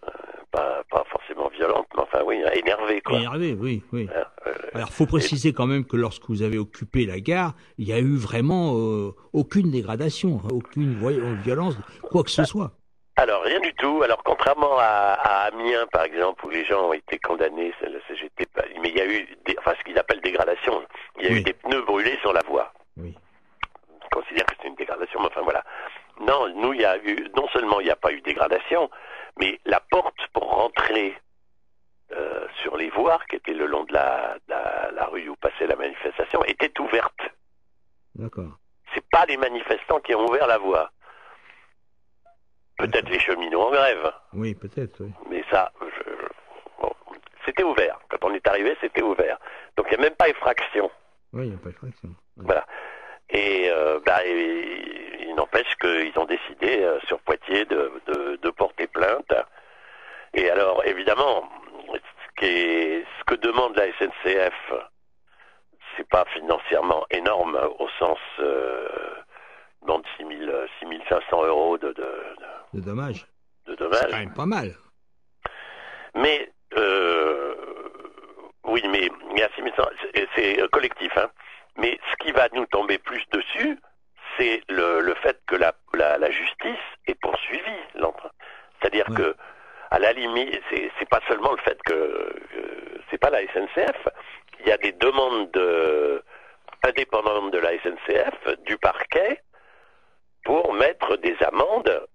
[0.08, 0.10] euh,
[0.52, 3.18] pas, pas forcément violentes, mais enfin oui, énervées quoi.
[3.18, 4.08] Énervé, oui, oui.
[4.16, 5.54] Euh, Alors, faut préciser et...
[5.54, 9.12] quand même que lorsque vous avez occupé la gare, il y a eu vraiment euh,
[9.34, 10.96] aucune dégradation, hein, aucune
[11.44, 11.78] violence,
[12.12, 12.46] quoi que ce Ah.
[12.46, 12.72] soit.
[13.18, 14.02] Alors rien du tout.
[14.04, 18.02] Alors contrairement à, à, Amiens par exemple où les gens ont été condamnés, c'est le
[18.10, 18.46] CGT,
[18.82, 20.82] mais il y a eu des, enfin ce qu'ils appellent dégradation.
[21.20, 21.40] Il y a oui.
[21.40, 22.74] eu des pneus brûlés sur la voie.
[22.98, 23.16] Oui.
[24.06, 25.64] Je considère que c'est une dégradation, mais enfin voilà.
[26.22, 28.90] Non, nous il y a eu non seulement il n'y a pas eu dégradation,
[29.40, 31.18] mais la porte pour rentrer
[32.12, 35.68] euh, sur les voies qui étaient le long de la, la, la rue où passait
[35.68, 37.20] la manifestation était ouverte.
[38.16, 38.58] D'accord.
[38.94, 40.90] C'est pas les manifestants qui ont ouvert la voie.
[42.78, 44.12] Peut-être les cheminots en grève.
[44.34, 45.12] Oui, peut-être, oui.
[45.30, 46.28] Mais ça, je-
[46.82, 46.94] bon,
[47.46, 47.98] c'était ouvert.
[48.10, 49.38] Quand on est arrivé, c'était ouvert.
[49.78, 50.90] Donc il n'y a même pas effraction.
[51.34, 52.10] Oui, il n'y a pas de fraction.
[52.38, 52.44] Ouais.
[52.46, 52.66] Voilà.
[53.30, 58.50] Et, euh, bah, et- il n'empêche qu'ils ont décidé euh, sur Poitiers de, de- de
[58.52, 59.34] porter plainte.
[60.34, 61.50] Et alors, évidemment,
[61.92, 64.74] ce, qui est- ce que demande la SNCF,
[65.98, 68.88] c'est pas financièrement énorme au sens euh,
[69.82, 72.36] demande 6 000, 6 500 euros de, de, de-
[72.74, 73.26] C'est dommage.
[73.66, 74.12] de C'est dommages.
[74.12, 74.72] quand même pas mal.
[76.16, 77.56] Mais euh,
[78.66, 79.84] oui, mais il y a 6100,
[80.14, 81.12] c'est- c'est euh, collectif.
[81.18, 81.30] Hein.
[81.78, 83.78] Mais ce qui va nous tomber plus dessus,
[84.38, 87.82] c'est le, le fait que la, la, la justice est poursuivie.
[87.96, 88.32] l'emprunt.
[88.80, 89.16] C'est-à-dire Ouais.
[89.18, 89.36] que,
[89.92, 91.94] à la limite, c'est c'est pas seulement le fait que,
[92.52, 94.08] que c'est pas la SNCF.
[94.62, 96.24] Il y a des demandes de,
[96.84, 99.42] indépendantes de la SNCF, du parquet,
[100.44, 102.06] pour mettre des amendes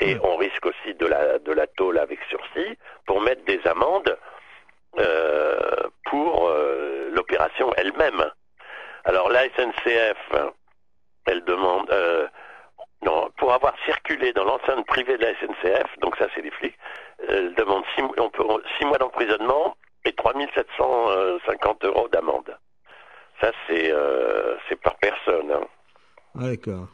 [0.00, 0.20] et Ouais.
[0.24, 4.16] on risque aussi de la, de la tôle avec sursis pour mettre des amendes
[4.98, 8.24] euh, pour euh, l'opération elle-même.
[9.04, 10.32] Alors la SNCF,
[11.26, 12.28] elle demande, euh,
[13.02, 16.76] non, pour avoir circulé dans l'enceinte privée de la SNCF, donc ça c'est les flics,
[17.28, 18.44] elle demande six, mois- on peut,
[18.78, 22.56] six mois d'emprisonnement et 3750 euros d'amende.
[23.40, 25.50] Ça c'est euh, c'est par personne.
[25.52, 25.66] hein.
[26.38, 26.88] Ah, d'accord.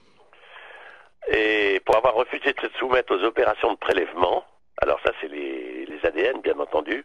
[1.31, 4.45] Et pour avoir refusé de se soumettre aux opérations de prélèvement,
[4.81, 7.05] alors ça c'est les, les ADN bien entendu,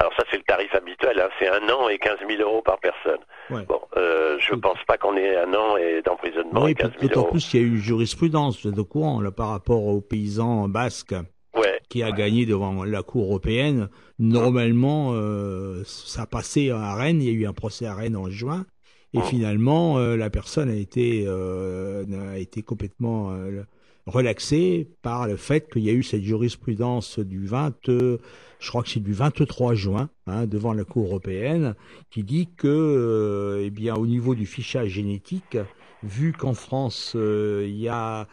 [0.00, 2.78] alors ça c'est le tarif habituel, hein, c'est un an et 15 000 euros par
[2.80, 3.20] personne.
[3.50, 3.64] Ouais.
[3.68, 4.60] Bon, euh, je Oui.
[4.60, 7.30] pense pas qu'on ait un an et d'emprisonnement Oui, et 15 000 d'autant euros.
[7.30, 10.68] plus qu'il y a eu jurisprudence, vous êtes au courant, là, par rapport aux paysans
[10.68, 11.14] basques
[11.54, 13.88] Ouais, qui a gagné devant la Cour européenne.
[14.20, 18.30] Normalement, euh, ça passait à Rennes, il y a eu un procès à Rennes en
[18.30, 18.64] juin,
[19.12, 19.22] et Mm.
[19.22, 23.62] finalement, euh, la personne a été, euh, a été complètement euh,
[24.06, 28.18] relaxée par le fait qu'il y a eu cette jurisprudence du 20, euh,
[28.58, 31.74] je crois que c'est du 23 juin, hein, devant la Cour européenne,
[32.10, 35.56] qui dit que, euh, eh bien, au niveau du fichage génétique,
[36.02, 38.26] vu qu'en France, euh, il y a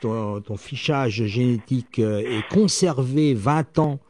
[0.00, 4.00] ton, ton, fichage génétique est conservé 20 ans,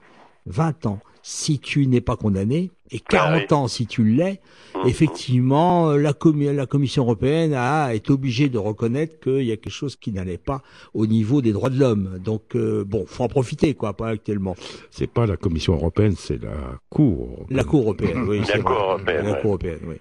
[0.46, 4.40] 20 ans si tu n'es pas condamné et 40 ans si tu l'es,
[4.76, 4.86] Mhm.
[4.86, 9.56] effectivement, euh, la, commi- la Commission européenne a été obligée de reconnaître qu'il y a
[9.56, 10.60] quelque chose qui n'allait pas
[10.94, 12.20] au niveau des droits de l'homme.
[12.24, 14.54] Donc, euh, bon, faut en profiter, quoi, pas actuellement.
[14.92, 17.26] C'est pas la Commission européenne, c'est la Cour.
[17.32, 17.56] européenne.
[17.56, 18.38] La Cour européenne, oui.
[18.38, 19.40] La c'est Cour européenne, La ouais.
[19.40, 19.96] Cour européenne, oui.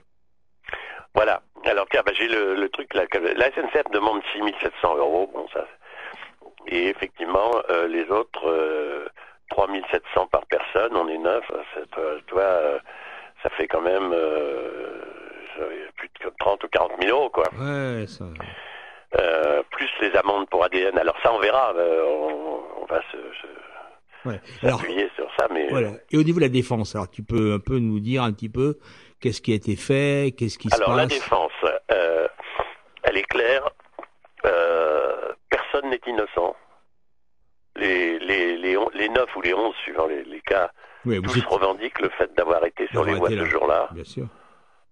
[1.15, 1.41] voilà.
[1.63, 3.05] Alors tiens, bah, j'ai le, le truc là.
[3.35, 5.65] La SNCF demande 6 700 euros, bon ça.
[6.67, 9.05] Et effectivement, euh, les autres, euh,
[9.49, 11.43] 3 700 par personne, on est neuf.
[11.73, 12.79] c'est- Toi, toi, euh,
[13.43, 15.01] ça fait quand même euh,
[15.97, 17.45] plus de 30 ou 40 000 euros, quoi.
[17.59, 18.25] Ouais, ça.
[19.19, 20.97] Euh, plus les amendes pour ADN.
[20.97, 21.73] Alors ça, on verra.
[21.75, 24.41] euh, on, on va se, se- Ouais.
[24.63, 25.91] Alors, sur ça, mais voilà.
[26.11, 28.49] Et au niveau de la défense, alors tu peux un peu nous dire un petit
[28.49, 28.79] peu
[29.21, 31.13] qu'est-ce qui a été fait, qu'est-ce qui alors se la passe?
[31.13, 31.51] défense,
[31.91, 32.27] euh,
[33.03, 33.69] elle est claire.
[34.47, 36.55] Euh, personne n'est innocent.
[37.75, 40.71] Les, les, les, on- les 9 ou les 11, suivant les, les cas,
[41.05, 43.45] Oui, tous êtes revendiquent le fait d'avoir été sur les voies ce là.
[43.45, 43.89] jour-là.
[43.91, 44.27] bien sûr.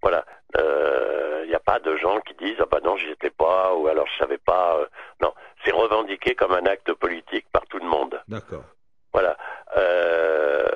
[0.02, 0.26] Voilà.
[0.56, 3.88] Il n'y a pas de gens qui disent ah bah non j'y étais pas ou
[3.88, 4.78] alors je savais pas.
[4.78, 4.86] euh,
[5.22, 8.20] non, c'est revendiqué comme un acte politique par tout le monde.
[8.28, 8.64] D'accord.
[9.14, 9.38] Voilà.
[9.78, 10.68] Euh,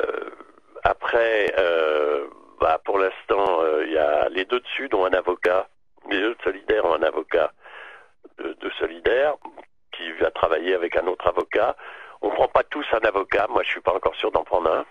[0.84, 2.28] après, euh,
[2.62, 5.68] bah pour l'instant, euh, il y a les deux dessus dont un avocat.
[6.10, 7.52] Les deux de solidaires ont un avocat
[8.38, 9.36] de, de solidaire
[9.98, 11.76] qui va travailler avec un autre avocat.
[12.22, 13.48] On prend pas tous un avocat.
[13.50, 14.86] Moi, je suis pas encore sûr d'en prendre un.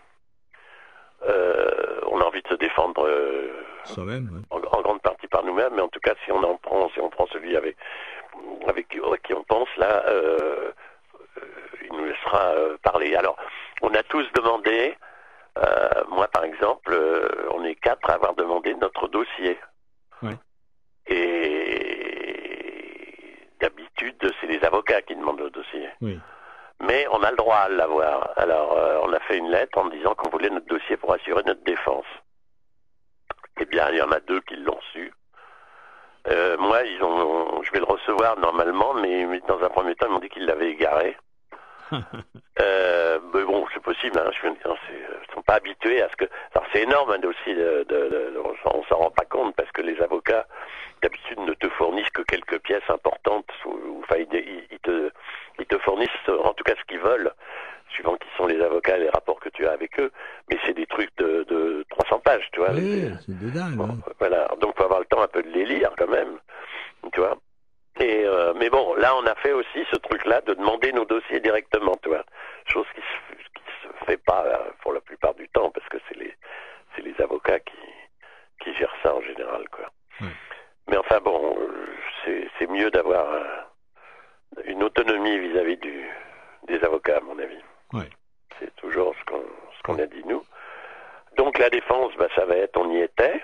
[1.27, 3.65] Euh, on a envie de se défendre euh,
[3.97, 4.21] ouais.
[4.51, 7.01] en, en grande partie par nous-mêmes, mais en tout cas, si on en prend, si
[7.01, 7.77] on prend celui avec
[8.69, 10.73] avec qui, on pense là, euh,
[11.83, 13.15] il nous laissera parler.
[13.17, 13.37] Alors,
[13.81, 14.95] on a tous demandé.
[16.11, 16.95] moi, par exemple,
[17.51, 19.59] on est quatre à avoir demandé notre dossier.
[20.23, 20.37] Ouais.
[21.07, 21.67] Et
[24.13, 25.89] d'habitude, c'est les avocats qui demandent le dossier.
[26.01, 26.19] Oui.
[26.81, 28.33] Mais on a le droit à l'avoir.
[28.37, 31.43] Alors, euh, on a fait une lettre en disant qu'on voulait notre dossier pour assurer
[31.47, 32.05] notre défense.
[33.59, 35.13] Eh bien, il y en a deux qui l'ont su.
[36.29, 40.07] Euh, moi, ils ont, je vais le recevoir normalement, mais, mais dans un premier temps,
[40.09, 41.17] ils m'ont dit qu'ils l'avaient égaré.
[42.59, 44.19] Euh, mais bon, c'est possible.
[44.19, 44.95] Hein, je, veux dire, c'est-
[45.29, 46.25] ils sont pas habitués à ce que.
[46.55, 47.55] Alors, c'est énorme un dossier.
[47.55, 50.47] De, de- de- on s'en- rend pas compte parce que les avocats
[51.03, 53.47] d'habitude ne te fournissent que quelques pièces importantes.
[53.67, 55.11] Ou, enfin, ils, te,
[55.59, 57.31] ils te fournissent en tout cas ce qu'ils veulent,
[57.91, 60.11] suivant qui sont les avocats et les rapports que tu as avec eux.
[60.51, 62.71] Mais c'est des trucs de, de 300 pages, tu vois.
[62.73, 63.77] Oui, C'est- c'est de dingue.
[63.77, 64.13] Bon, hein.
[64.19, 66.39] voilà, donc faut avoir le temps un peu de les lire quand même,
[67.13, 67.37] tu vois.
[67.99, 71.41] Et euh, mais bon, là, on a fait aussi ce truc-là de demander nos dossiers
[71.41, 72.25] directement, tu vois.
[72.67, 73.66] Chose qui se, qui
[74.05, 76.35] fait pas euh, pour la plupart du temps, parce que c'est les,
[76.95, 77.79] c'est les avocats qui,
[78.61, 79.91] qui gèrent ça en général, quoi.
[80.89, 83.45] Mais enfin bon, euh, c'est, c'est mieux d'avoir euh,
[84.65, 86.09] une autonomie vis-à-vis du,
[86.69, 87.63] des avocats, à mon avis.
[88.59, 89.45] C'est toujours ce qu'on,
[89.77, 90.43] ce qu'on a dit nous.
[91.37, 93.43] Donc la défense, bah, ça va être, on y était,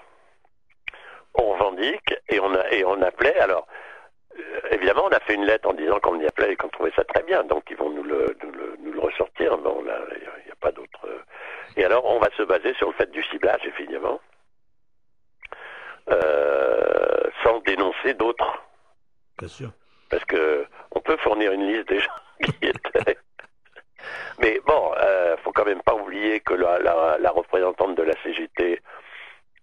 [1.34, 3.38] on revendique et on a, et on appelait.
[3.40, 3.66] Alors
[4.70, 7.04] évidemment, on a fait une lettre en disant qu'on y appelait et qu'on trouvait ça
[7.04, 7.42] très bien.
[7.44, 9.56] Donc ils vont nous le, nous le, nous le ressortir.
[9.58, 11.00] Bon, là, il n'y a, pas d'autre.
[11.06, 11.18] euh.
[11.76, 14.20] Et alors, on va se baser sur le fait du ciblage, évidemment,
[16.10, 18.62] euh, sans dénoncer d'autres.
[19.38, 19.70] Bien sûr.
[20.10, 22.10] Parce que on peut fournir une liste des gens
[22.44, 23.16] qui étaient.
[24.40, 28.14] Mais bon, euh, faut quand même pas oublier que la, la, la représentante de la
[28.22, 28.80] CGT,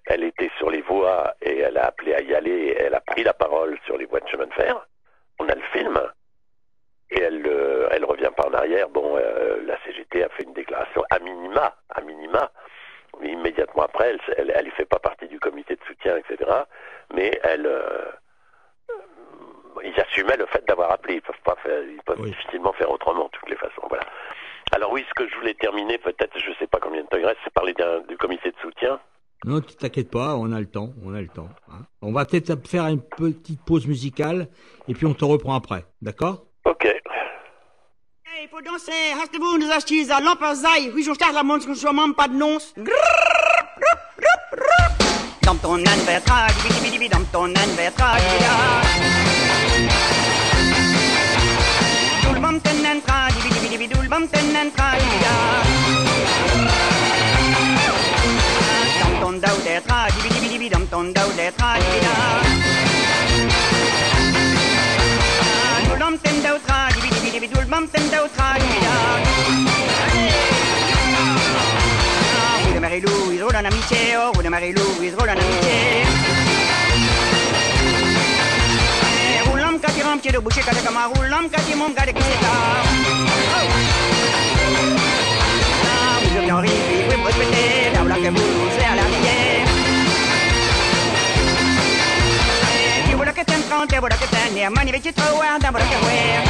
[0.09, 2.75] elle était sur les voies et elle a appelé à y aller.
[2.79, 4.87] Elle a pris la parole sur les voies de chemin de fer.
[5.39, 5.97] On a le film.
[7.11, 8.89] Et elle, euh, elle revient pas en arrière.
[8.89, 12.51] Bon, euh, la CGT a fait une déclaration à minima, à minima.
[13.21, 16.37] Mais immédiatement après, elle, elle, elle fait pas partie du comité de soutien, etc.
[17.13, 18.05] Mais elle, euh,
[19.83, 21.15] ils assumaient le fait d'avoir appelé.
[21.15, 22.31] Ils peuvent pas faire, ils peuvent Oui.
[22.31, 23.81] difficilement faire autrement, de toutes les façons.
[23.89, 24.03] Voilà.
[24.71, 27.25] Alors oui, ce que je voulais terminer, peut-être, je sais pas combien de temps il
[27.25, 27.73] reste, c'est parler
[28.07, 28.99] du comité de soutien.
[29.45, 31.47] Non, tu t'inquiètes pas, on a le temps, on a le temps.
[31.71, 31.85] hein.
[32.01, 34.49] On va peut-être faire une petite pause musicale
[34.87, 36.85] et puis on te reprend après, d'accord Ok.
[36.85, 38.91] Hey, faut danser,
[40.21, 41.43] Lopper sei, wie schon start la
[42.13, 42.73] pas de.
[45.43, 47.53] Dans ton dans ton
[54.29, 54.71] ten ten
[60.89, 62.15] ton dau d'etra, dibi da.
[65.87, 68.95] Dul bam ten dau tra, dibi dibi dibi, dul bam ten dau tra, dibi da.
[72.65, 75.77] Rue de Marie-Louise, roule en amitié, oh, rue de Marie-Louise, roule en amitié.
[79.33, 82.53] Eh, Roulam kati ram pied de boucher kade kama roulam kati mom kade kiseta.
[85.85, 89.48] Ah, vous avez envie, oui, vous respectez, là, là, que vous, c'est à la vie.
[93.69, 96.05] Voilà que t'aimes quand t'es, voilà que t'aimes, et mani vecchi trop, hein, voilà que
[96.05, 96.43] ouais.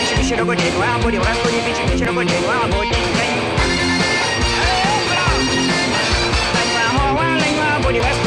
[0.00, 3.00] Bicho, bicho, logo de noir, body, rasco, bicho, bicho, logo de noir, body,
[7.90, 8.19] Roule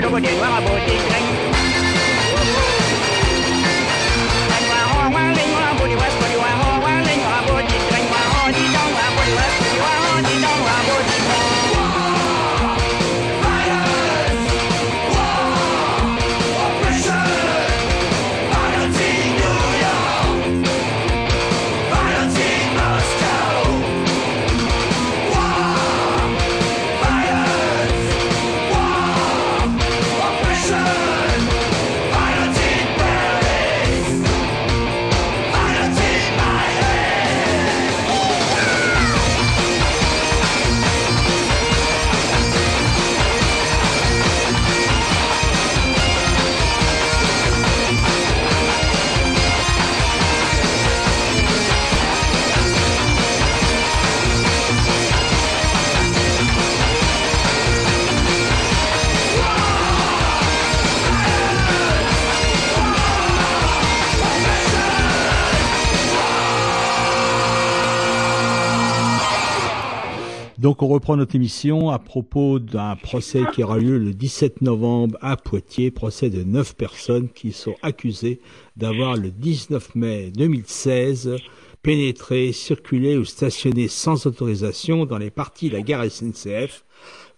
[0.00, 1.49] 白五輪はもうできない
[70.70, 75.18] Donc on reprend notre émission à propos d'un procès qui aura lieu le 17 novembre
[75.20, 78.40] à Poitiers, procès de neuf personnes qui sont accusées
[78.76, 81.38] d'avoir le 19 mai 2016
[81.82, 86.84] pénétré, circulé ou stationné sans autorisation dans les parties de la gare SNCF.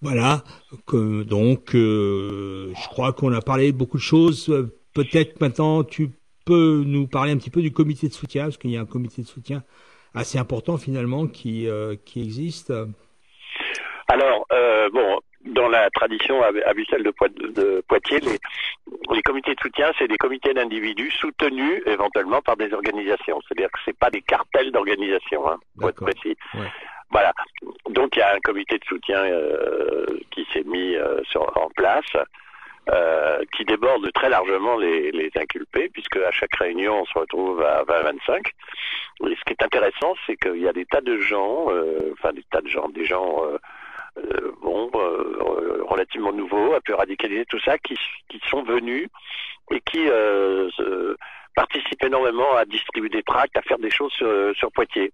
[0.03, 0.45] Voilà,
[0.93, 4.53] donc euh, je crois qu'on a parlé de beaucoup de choses.
[4.93, 6.11] Peut-être maintenant tu
[6.45, 8.85] peux nous parler un petit peu du comité de soutien, parce qu'il y a un
[8.85, 9.65] comité de soutien
[10.13, 12.71] assez important finalement qui, euh, qui existe.
[14.09, 17.13] Alors, euh, bon, dans la tradition habituelle de,
[17.53, 18.39] de Poitiers, les,
[19.15, 23.41] les, comités de soutien, c'est des comités d'individus soutenus éventuellement par des organisations.
[23.43, 26.37] C'est-à-dire que c'est pas des cartels d'organisations, hein, pour être précis.
[27.11, 27.33] Voilà.
[27.91, 31.69] Donc il y a un comité de soutien euh, qui s'est mis euh, sur, en
[31.77, 32.17] place.
[32.91, 37.63] Euh, qui déborde très largement les, les, inculpés, puisque à chaque réunion on se retrouve
[37.63, 38.45] à 20-25.
[39.31, 42.33] Et ce qui est intéressant, c'est qu'il y a des tas de gens, euh, enfin
[42.33, 43.45] des tas de gens, des gens
[44.19, 47.95] euh, euh, bon, euh, relativement nouveaux, un peu radicalisés, tout ça, qui,
[48.29, 49.09] qui sont venus
[49.71, 50.69] et qui euh,
[51.55, 55.13] participent énormément à distribuer des tracts, à faire des choses sur, sur Poitiers.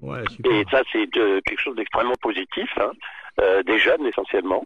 [0.00, 2.92] Ouais, et ça, c'est quelque chose d'extrêmement positif, hein,
[3.66, 4.64] des jeunes essentiellement.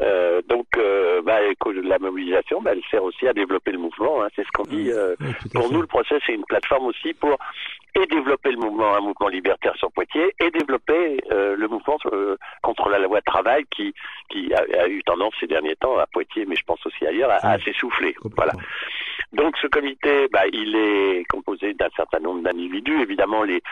[0.00, 1.38] Euh, donc, euh, bah,
[1.82, 4.22] la mobilisation, bah, elle sert aussi à développer le mouvement.
[4.22, 4.90] Hein, c'est ce qu'on dit.
[4.90, 5.14] Euh,
[5.54, 7.36] pour nous, le procès, c'est une plateforme aussi pour
[7.96, 11.96] et développer le mouvement, un mouvement libertaire sur Poitiers, et développer euh, le mouvement
[12.60, 13.94] contre la loi de travail qui,
[14.30, 17.36] qui a, eu tendance ces derniers temps à Poitiers, mais je pense aussi ailleurs, à,
[17.46, 18.16] à s'essouffler.
[18.36, 18.52] Voilà.
[19.32, 23.00] Donc, ce comité, bah, il est composé d'un certain nombre d'individus.
[23.00, 23.62] Évidemment, les,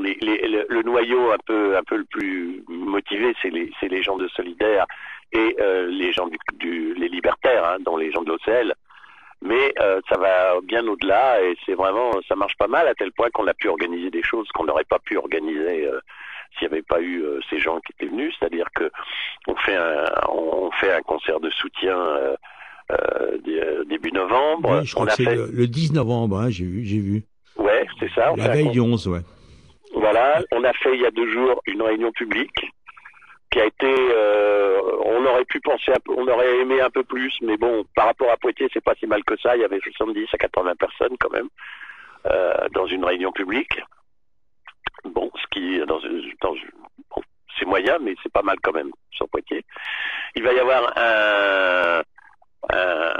[0.00, 4.16] les, les, le, noyau un peu, un peu le plus motivé, c'est les, les gens
[4.16, 4.86] de Solidaire
[5.32, 8.74] et euh, les gens du, du les libertaires, hein, dont les gens de l'OCL.
[9.42, 13.12] Mais euh, ça va bien au-delà et c'est vraiment ça marche pas mal à tel
[13.12, 16.00] point qu'on a pu organiser des choses qu'on n'aurait pas pu organiser euh,
[16.58, 18.34] s'il n'y avait pas eu ces gens qui étaient venus.
[18.38, 18.90] C'est-à-dire que
[19.46, 21.98] on fait un on fait un concert de soutien.
[23.88, 24.78] début novembre.
[24.78, 27.24] Oui, je crois on que c'est le, le, 10 novembre, hein, j'ai vu, j'ai vu.
[27.56, 28.32] Ouais, c'est ça.
[28.36, 29.20] La veille du 11, ouais.
[29.94, 32.66] Voilà, on a fait il y a deux jours une réunion publique
[33.50, 37.56] qui a été, euh, on aurait pu penser, on aurait aimé un peu plus, mais
[37.56, 39.56] bon, par rapport à Poitiers, c'est pas si mal que ça.
[39.56, 41.48] Il y avait 70 à 80 personnes quand même
[42.26, 43.80] euh, dans une réunion publique.
[45.04, 46.00] Bon, ce qui, dans,
[46.40, 46.54] dans
[47.58, 49.64] c'est moyen, mais c'est pas mal quand même sur Poitiers.
[50.34, 52.02] Il va y avoir un,
[52.70, 53.14] un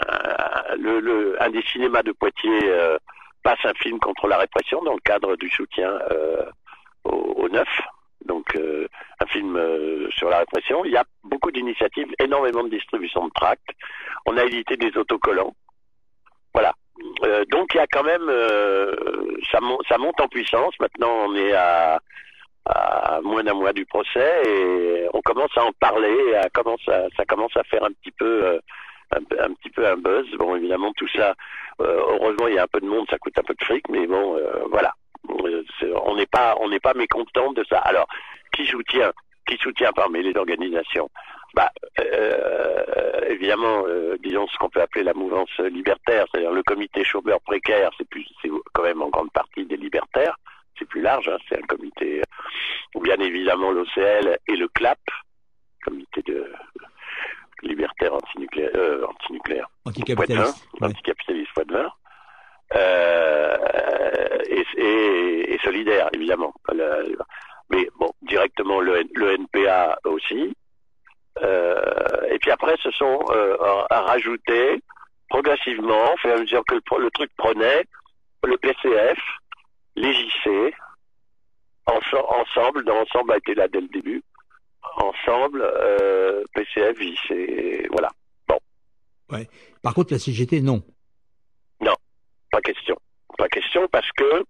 [0.78, 2.98] le, le, un des cinémas de Poitiers euh,
[3.42, 6.44] passe un film contre la répression dans le cadre du soutien euh,
[7.04, 7.68] au, au neuf
[8.26, 8.86] donc euh,
[9.20, 10.84] un film euh, sur la répression.
[10.84, 13.70] Il y a beaucoup d'initiatives, énormément de distribution de tracts.
[14.26, 15.54] On a édité des autocollants.
[16.52, 16.72] Voilà.
[17.24, 18.30] Euh, donc il y a quand même,
[19.50, 20.74] ça, monte en puissance.
[20.80, 22.00] Maintenant, on est à,
[23.22, 26.34] moins d'un mois du procès et on commence à en parler.
[26.34, 28.60] À, commence ça commence à faire un petit peu.
[29.12, 30.26] Un, petit peu un buzz.
[30.36, 31.32] Bon, évidemment, tout ça,
[31.78, 34.04] heureusement, il y a un peu de monde, ça coûte un peu de fric, mais
[34.04, 34.36] bon,
[34.68, 34.92] voilà
[36.04, 37.78] on n'est pas on n'est pas mécontent de ça.
[37.78, 38.06] Alors,
[38.52, 39.12] qui soutient
[39.46, 41.10] qui soutient parmi les organisations?
[41.54, 41.70] Bah,
[42.00, 47.40] euh, évidemment, euh, disons ce qu'on peut appeler la mouvance libertaire, c'est-à-dire le comité chômeur
[47.40, 50.36] précaire, c'est plus, c'est quand même en grande partie des libertaires,
[50.78, 52.20] c'est plus large, hein, c'est un comité,
[52.94, 54.98] ou bien évidemment l'OCL et le CLAP,
[55.82, 56.52] comité de
[57.62, 61.90] libertaire antinucléaire, euh, antinucléaire, anticapitaliste, anticapitaliste Poitvin.
[62.74, 63.56] Euh,
[64.48, 66.52] et, et, et, solidaire, évidemment.
[67.70, 70.54] mais bon, directement le, le NPA aussi.
[71.42, 73.56] Euh, et puis après, ce sont euh,
[73.90, 74.82] à rajouter
[75.28, 77.84] progressivement, au fur et à mesure que le, le truc prenait,
[78.44, 79.18] le PCF,
[79.96, 80.72] les JC,
[81.86, 84.22] ensemble, dans l'ensemble a été là dès le début,
[84.96, 88.10] ensemble, euh, PCF, JC, voilà.
[88.48, 88.58] Bon.
[89.30, 89.48] Ouais.
[89.82, 90.82] Par contre, la CGT, non.
[91.80, 91.94] Non,
[92.56, 92.96] pas question.
[93.36, 94.44] Pas question parce que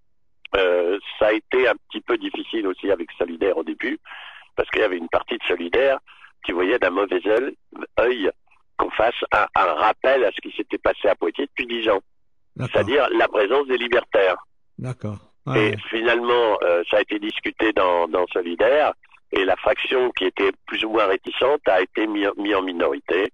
[0.56, 3.98] euh, ça a été un petit peu difficile aussi avec Solidaire au début,
[4.54, 5.98] parce qu'il y avait une partie de Solidaire
[6.44, 7.20] qui voyait d'un mauvais
[7.98, 8.30] œil
[8.78, 12.00] qu'on fasse un, un, rappel à ce qui s'était passé à Poitiers depuis dix ans.
[12.58, 14.36] C'est-à-dire la présence des libertaires.
[14.78, 15.18] D'accord.
[15.54, 18.92] Et finalement, euh, ça a été discuté dans, dans Solidaire,
[19.32, 23.32] et la fraction qui était plus ou moins réticente a été mis, mis en minorité.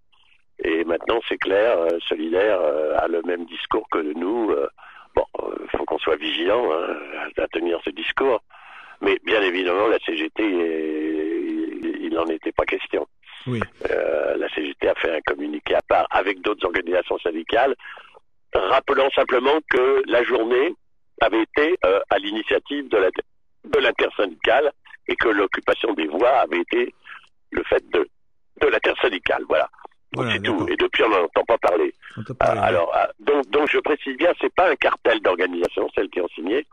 [0.65, 4.51] Et maintenant, c'est clair, euh, Solidaire euh, a le même discours que nous.
[4.51, 4.69] Euh,
[5.15, 5.25] bon,
[5.63, 6.97] il faut qu'on soit vigilant hein,
[7.37, 8.43] à tenir ce discours.
[9.01, 13.07] Mais bien évidemment, la CGT, il n'en était pas question.
[13.49, 13.61] Oui.
[14.37, 17.75] la CGT a fait un communiqué à part avec d'autres organisations syndicales,
[18.55, 20.73] rappelant simplement que la journée
[21.21, 23.11] avait été à l'initiative de la
[23.65, 24.71] de l'intersyndicale
[25.09, 26.95] et que l'occupation des voies avait été
[27.51, 28.09] le fait de,
[28.61, 29.43] de l'intersyndicale.
[29.49, 29.69] Voilà.
[30.15, 30.67] Voilà, c'est tout.
[30.69, 31.95] Et depuis, on n'en entend pas parler.
[32.41, 36.21] Ah, alors, ah, donc, donc, je précise bien, c'est pas un cartel d'organisation, celles qui
[36.21, 36.67] ont signé,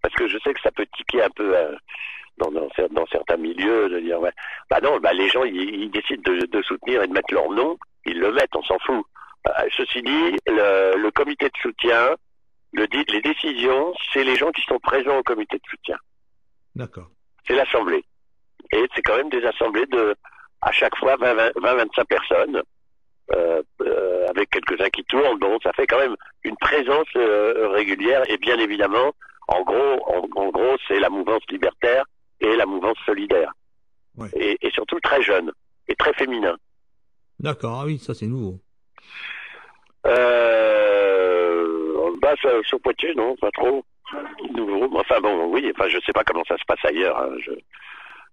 [0.00, 1.74] parce que je sais que ça peut tiquer un peu euh,
[2.38, 4.32] dans, dans, dans certains milieux de dire, ouais,
[4.70, 7.50] bah non, bah les gens, ils, ils décident de, de soutenir et de mettre leur
[7.50, 7.76] nom,
[8.06, 9.04] ils le mettent, on s'en fout.
[9.48, 12.14] Euh, ceci dit, le, le comité de soutien,
[12.72, 15.96] le dit, les décisions, c'est les gens qui sont présents au comité de soutien.
[16.74, 17.08] D'accord.
[17.46, 18.04] C'est l'assemblée.
[18.72, 20.14] Et c'est quand même des assemblées de,
[20.62, 22.62] à chaque fois, 20-25 personnes,
[23.32, 25.38] euh, euh, avec quelques-uns qui tournent.
[25.38, 28.22] Bon, ça fait quand même une présence euh, régulière.
[28.30, 29.12] Et bien évidemment,
[29.48, 32.04] en gros, en, en gros, c'est la mouvance libertaire
[32.40, 33.52] et la mouvance solidaire.
[34.16, 34.28] Ouais.
[34.34, 35.50] Et, et surtout très jeune
[35.88, 36.56] et très féminin.
[37.40, 38.60] D'accord, ah oui, ça c'est nouveau.
[40.06, 43.84] Euh, bah, sur, sur Poitiers, non, pas trop.
[44.54, 44.88] Nouveau.
[44.96, 47.16] Enfin bon, oui, enfin je sais pas comment ça se passe ailleurs.
[47.18, 47.52] hein, je-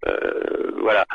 [0.10, 1.06] euh, voilà.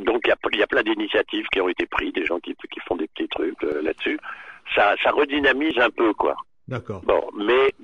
[0.00, 2.38] Donc il y a, il y a plein d'initiatives qui ont été prises, des gens
[2.40, 4.18] qui, qui font des petits trucs euh, là-dessus.
[4.74, 6.36] Ça, ça redynamise un peu, quoi.
[6.68, 7.02] D'accord.
[7.04, 7.74] Bon, mais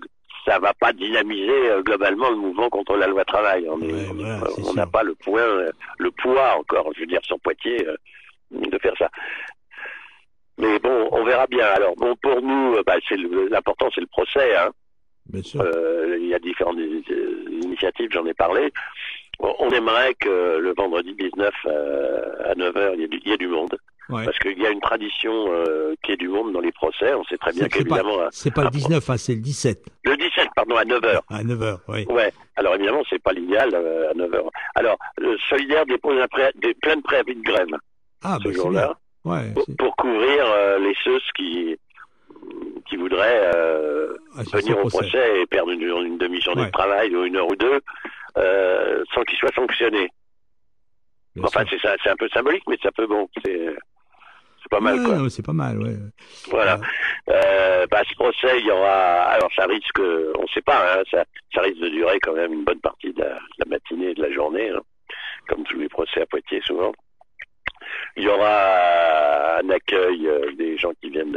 [0.46, 3.66] ça va pas dynamiser euh, globalement le mouvement contre la loi travail.
[3.68, 4.06] On Ouais,
[4.64, 7.96] on n'a pas le point, euh, le poids encore, je veux dire, sur Poitiers, euh,
[8.52, 9.10] de faire ça.
[10.58, 11.66] Mais bon, on verra bien.
[11.66, 13.16] Alors bon, pour nous, bah, c'est
[13.50, 14.56] l'important, c'est le procès.
[14.56, 14.70] Hein.
[15.28, 15.60] Bien sûr.
[15.60, 18.72] Euh, il y a différentes initiatives, j'en ai parlé.
[19.38, 23.34] On aimerait que le vendredi 19 euh, à 9h, il y, ait du- il y
[23.34, 23.76] ait du monde.
[24.08, 24.24] ouais.
[24.24, 27.12] Parce qu'il y a une tradition euh, qui est du monde dans les procès.
[27.14, 28.26] On sait très bien C'est c'est pas, qu'évidemment...
[28.30, 29.84] c'est pas le un- 19, hein, c'est le 17.
[30.04, 31.20] Le 17, pardon, à 9h.
[31.28, 32.06] À 9h, oui.
[32.08, 32.32] Ouais.
[32.56, 34.48] Alors évidemment, c'est pas l'idéal euh, à 9h.
[34.74, 37.68] Alors, le Solidaire dépose un pré- des, plein de préavis de grève
[38.22, 38.94] Ah, ce bah jour-là.
[39.24, 41.76] Ouais, pour, couvrir euh, les ceux qui
[42.88, 44.98] qui voudraient euh, assister venir au au procès.
[45.10, 46.66] procès et perdre une, une demi-journée Ouais.
[46.68, 47.80] de travail ou une heure ou deux
[48.38, 50.10] euh, sans qu'ils soient sanctionnés.
[51.34, 53.74] Bien Enfin, c'est ça, c'est un peu symbolique, mais ça peut bon, c'est
[54.66, 55.94] c'est pas mal Ouais, c'est pas mal, ouais.
[56.50, 56.80] Voilà.
[57.28, 59.22] Euh, bah, ce procès, il y aura.
[59.24, 61.24] Alors, ça risque, on sait pas, hein, ça,
[61.54, 64.14] ça risque de durer quand même une bonne partie de la, de la matinée et
[64.14, 64.80] de la journée, hein,
[65.48, 66.92] comme tous les procès à Poitiers souvent.
[68.16, 71.36] Il y aura un accueil euh, des gens qui viennent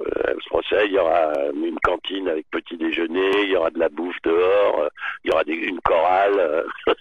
[0.00, 0.86] à ce procès.
[0.86, 3.30] Il y aura une cantine avec petit déjeuner.
[3.44, 4.88] Il y aura de la bouffe dehors.
[5.24, 6.38] il y aura des, une chorale.
[6.38, 6.62] euh,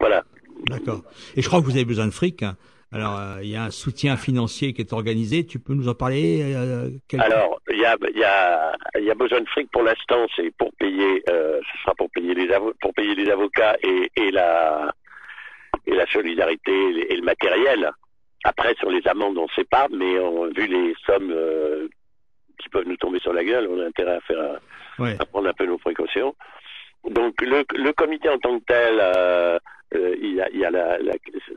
[0.00, 0.22] voilà.
[0.68, 1.02] D'accord.
[1.36, 2.42] Et je crois que vous avez besoin de fric.
[2.42, 2.56] hein.
[2.92, 5.44] Alors, euh, il y a un soutien financier qui est organisé.
[5.44, 9.40] Tu peux nous en parler euh, Alors, il y a, y, a, y a besoin
[9.40, 12.94] de fric pour l'instant, c'est pour payer, euh, ce sera pour payer les avo- pour
[12.94, 14.92] payer les avocats et, et la
[15.86, 16.72] et la solidarité
[17.10, 17.90] et, le matériel.
[18.44, 21.88] Après, sur les amendes, on ne sait pas, mais on, vu les sommes euh,
[22.58, 24.58] qui peuvent nous tomber sur la gueule, on a intérêt à faire
[24.98, 25.14] Ouais.
[25.18, 26.34] à prendre un peu nos précautions.
[27.10, 29.58] Donc le, le comité en tant que tel, euh,
[29.94, 31.12] euh, il y a, il y a la, la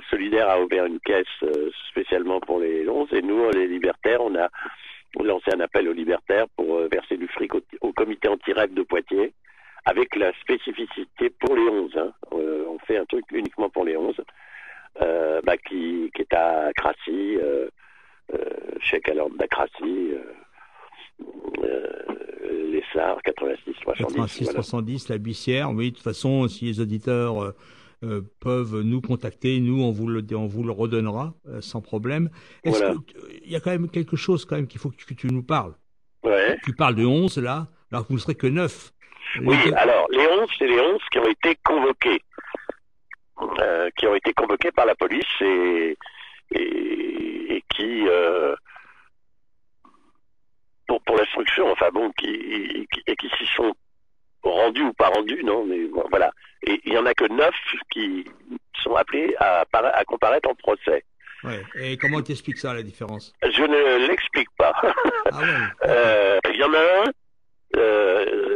[0.09, 4.35] solidaire a ouvert une caisse euh, spécialement pour les 11 et nous les libertaires on
[4.35, 4.49] a
[5.23, 8.83] lancé un appel aux libertaires pour euh, verser du fric au, au comité anti-rêve de
[8.83, 9.33] Poitiers
[9.85, 11.91] avec la spécificité pour les 11.
[11.97, 12.13] hein.
[12.33, 14.15] Euh, on fait un truc uniquement pour les 11
[15.01, 17.69] euh, bah, qui, qui est à Crassy, euh,
[18.33, 18.39] euh,
[18.81, 20.21] chèque à l'ordre d'Acrassy, euh,
[21.63, 21.89] euh,
[22.71, 24.15] les SAR 86 310.
[24.15, 24.53] 86 voilà.
[24.59, 25.71] 310, la Bissière.
[25.71, 27.53] Oui, de toute façon, si les auditeurs
[28.03, 32.29] euh, peuvent nous contacter, nous on vous le on vous le redonnera euh, sans problème.
[32.63, 32.93] Est-ce Voilà.
[32.93, 35.13] que euh, il y a quand même quelque chose quand même qu'il faut que, que
[35.13, 35.73] tu nous parles.
[36.23, 36.57] Ouais.
[36.63, 38.91] Tu parles de 11 là, alors que vous ne serez que 9.
[39.41, 42.21] Oui, alors les 11, c'est les 11 qui ont été convoqués.
[43.61, 45.97] Euh, qui ont été convoqués par la police et,
[46.51, 48.53] et, et qui, euh,
[50.87, 53.73] pour, pour l'instruction, enfin bon, qui, qui, et qui s'y sont
[54.43, 56.31] rendus ou pas rendus, non, mais bon, voilà.
[56.63, 57.49] Et il y en a que 9
[57.91, 58.25] qui
[58.83, 61.05] sont appelés à, à comparaître en procès.
[61.43, 61.63] Ouais.
[61.75, 63.33] Et comment tu expliques ça la différence?
[63.41, 64.73] Je ne l'explique pas.
[65.31, 65.45] Ah ouais.
[65.85, 67.11] Euh, Il y en a un,
[67.77, 68.48] euh,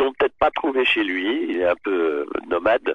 [0.00, 2.94] l'ont peut-être pas trouvé chez lui, il est un peu nomade.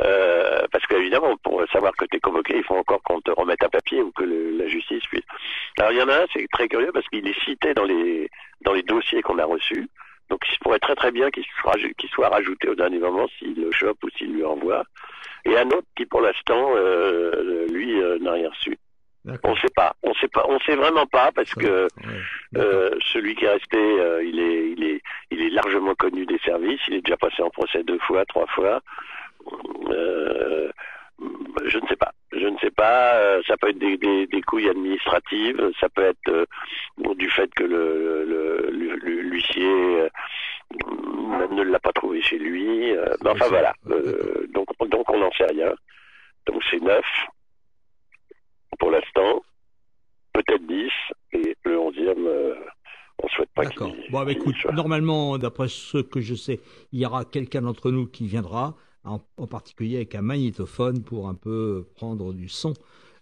[0.00, 3.62] Euh, parce qu'évidemment, pour savoir que tu es convoqué, il faut encore qu'on te remette
[3.62, 5.24] un papier ou que le- la justice puisse.
[5.78, 8.30] Alors il y en a un, c'est très curieux parce qu'il est cité dans les
[8.62, 9.86] dans les dossiers qu'on a reçus.
[10.30, 13.26] Donc il se pourrait très très bien qu'il soit, qu'il soit rajouté au dernier moment
[13.38, 14.84] s'il le chope ou s'il lui envoie.
[15.44, 18.78] Et un autre qui pour l'instant, euh, lui, euh, n'a rien reçu.
[19.44, 21.88] On sait pas, on sait pas, on sait vraiment pas parce que Ouais.
[22.52, 22.70] D'accord.
[22.72, 26.38] euh, celui qui est resté, euh, il est, il est, il est largement connu des
[26.38, 26.80] services.
[26.88, 28.80] Il est déjà passé en procès deux fois, trois fois.
[29.90, 30.70] Euh,
[31.66, 32.12] je ne sais pas.
[32.32, 33.40] Je ne sais pas.
[33.46, 35.60] ça peut être des, des, des couilles administratives.
[35.80, 36.46] Ça peut être
[36.96, 38.70] bon, du fait que le,
[39.02, 40.08] l'huissier
[41.50, 42.94] ne l'a pas trouvé chez lui.
[43.26, 43.74] Enfin voilà.
[44.54, 45.74] Donc, donc on n'en sait rien.
[46.46, 47.04] Donc c'est neuf
[48.80, 49.42] pour l'instant.
[50.32, 50.90] Peut-être 10.
[51.32, 52.54] Et le onzième, euh,
[53.22, 53.92] on souhaite pas qu'il D'accord.
[54.10, 54.72] Bon, bah, écoute, soit.
[54.72, 56.60] normalement, d'après ce que je sais,
[56.92, 58.74] il y aura quelqu'un d'entre nous qui viendra,
[59.04, 62.72] en, en particulier avec un magnétophone pour un peu prendre du son,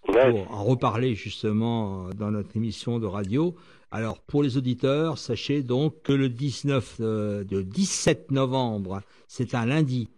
[0.08, 0.30] Ouais.
[0.30, 3.54] pour en reparler justement dans notre émission de radio.
[3.90, 9.66] Alors, pour les auditeurs, sachez donc que le 19, euh, le 17 novembre, c'est un
[9.66, 10.08] lundi.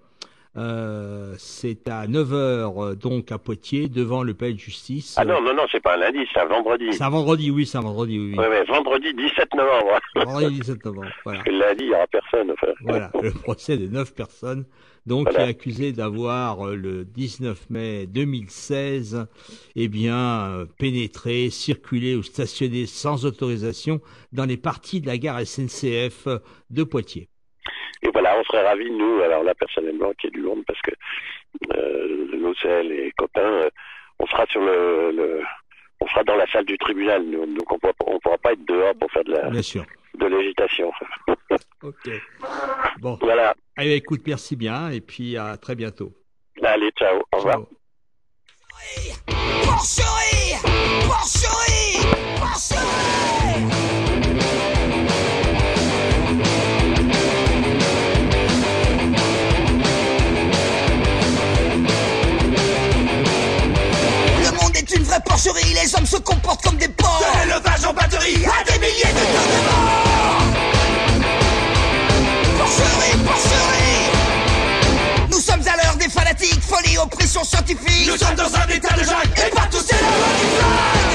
[0.61, 5.15] Euh, c'est à 9h donc à Poitiers devant le palais de justice.
[5.17, 6.93] Ah non, non, non, c'est pas un lundi, c'est un vendredi.
[6.93, 8.35] C'est un vendredi, oui, c'est un vendredi, oui.
[8.37, 9.99] Ouais, ouais, vendredi 17 novembre.
[10.17, 11.39] Vendredi 17 novembre, voilà.
[11.39, 12.51] Parce que lundi, il n'y aura personne.
[12.53, 12.73] Enfin.
[12.83, 14.67] Voilà, le procès de neuf personnes,
[15.07, 15.39] donc Voilà.
[15.39, 19.27] qui est accusé d'avoir euh, le 19 mai 2016,
[19.77, 24.01] eh bien euh, pénétré, circulé ou stationné sans autorisation
[24.33, 26.29] dans les parties de la gare SNCF
[26.69, 27.29] de Poitiers.
[28.03, 30.81] Et voilà, on serait ravis, nous, alors là, personnellement, qu'il y ait du monde, parce
[30.83, 30.91] que
[31.77, 33.71] euh, Nocel et copains, euh,
[34.19, 35.43] on sera sur le, le-
[36.01, 38.65] on sera dans la salle du tribunal, nous, donc on pourra, on pourra pas être
[38.65, 39.85] dehors pour faire de la, Bien sûr.
[40.15, 40.91] de l'agitation.
[41.83, 42.11] Ok.
[43.01, 43.55] Bon, voilà.
[43.77, 46.13] allez, écoute, merci bien, et puis à très bientôt.
[46.63, 47.23] Allez, ciao.
[47.33, 47.55] Au revoir.
[47.55, 47.69] Ciao.
[49.65, 50.61] Porcherie
[51.07, 52.07] Porcherie
[52.39, 53.30] Porcherie
[65.21, 67.21] porcherie, les hommes se comportent comme des porcs.
[67.21, 70.43] De l'élevage en batterie à des milliers de tonnes de morts
[72.59, 74.11] Porcherie, porcherie
[75.31, 79.03] Nous sommes à l'heure des fanatiques, folie, oppression scientifique Nous sommes dans un état de
[79.03, 81.11] jungle Et partout c'est la loi du flag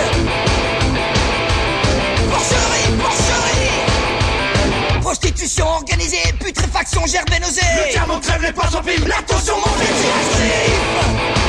[2.31, 9.55] Porcherie, porcherie Prostitution organisée, putréfaction, nausée Le diamant crève les poches en pile La tension
[9.57, 11.44] monte et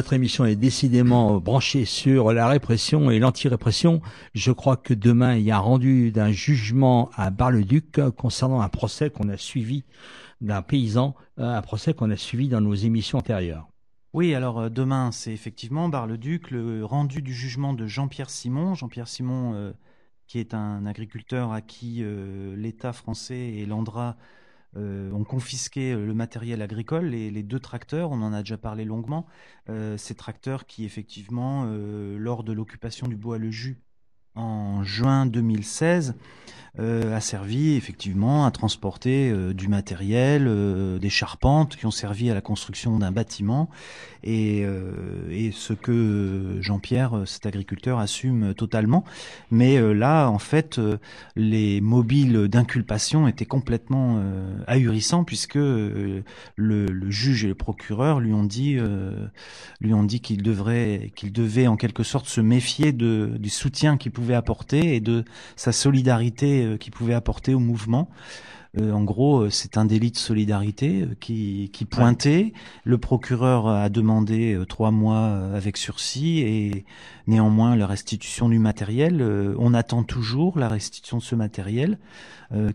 [0.00, 4.00] notre émission est décidément branchée sur la répression et l'anti-répression.
[4.32, 8.70] Je crois que demain, il y a un rendu d'un jugement à Bar-le-Duc concernant un
[8.70, 9.84] procès qu'on a suivi
[10.40, 13.68] d'un paysan, euh, un procès qu'on a suivi dans nos émissions antérieures.
[14.14, 18.72] Oui, alors euh, demain, c'est effectivement Bar-le-Duc, le rendu du jugement de Jean-Pierre Simon.
[18.72, 19.72] Jean-Pierre Simon, euh,
[20.26, 22.02] qui est un agriculteur à qui
[22.56, 24.16] l'État français et l'Andra
[24.76, 28.84] euh, ont confisqué le matériel agricole, les, les, deux tracteurs, on en a déjà parlé
[28.84, 29.26] longuement,
[29.68, 33.82] euh, ces tracteurs qui effectivement, euh, lors de l'occupation du bois le jus
[34.34, 36.14] en juin 2016,
[36.78, 42.30] euh, a servi effectivement à transporter euh, du matériel, euh, des charpentes qui ont servi
[42.30, 43.68] à la construction d'un bâtiment
[44.22, 44.64] et,
[45.52, 49.04] ce que Jean-Pierre, cet agriculteur, assume totalement.
[49.50, 50.78] Mais là, en fait,
[51.36, 54.22] les mobiles d'inculpation étaient complètement
[54.66, 56.14] ahurissants puisque le,
[57.08, 58.78] juge et le procureur lui ont dit,
[59.80, 64.12] lui ont dit qu'il devrait, qu'il devait en quelque sorte se méfier du soutien qu'il
[64.12, 65.24] pouvait apporter et de
[65.56, 68.08] sa solidarité euh, qui pouvait apporter au mouvement.
[68.78, 72.52] Euh, en gros, euh, c'est un délit de solidarité qui, qui pointait.
[72.84, 76.84] Le procureur a demandé trois mois avec sursis et
[77.26, 79.22] néanmoins la restitution du matériel.
[79.58, 81.98] on attend toujours la restitution de ce matériel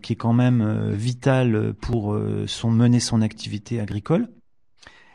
[0.02, 4.28] qui est quand même vital pour son mener son activité agricole.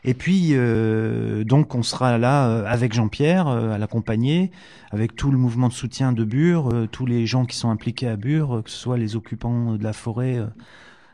[0.03, 4.51] Et puis, euh, donc, on sera là euh, avec Jean-Pierre, euh, à l'accompagner,
[4.89, 8.15] avec tout le mouvement de soutien de Bure, tous les gens qui sont impliqués à
[8.15, 10.39] Bure, que ce soit les occupants de la forêt,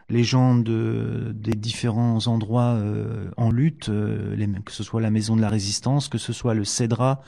[0.10, 2.80] les gens de, des différents endroits
[3.36, 7.22] en lutte, que ce soit la Maison de la Résistance, que ce soit le CEDRA.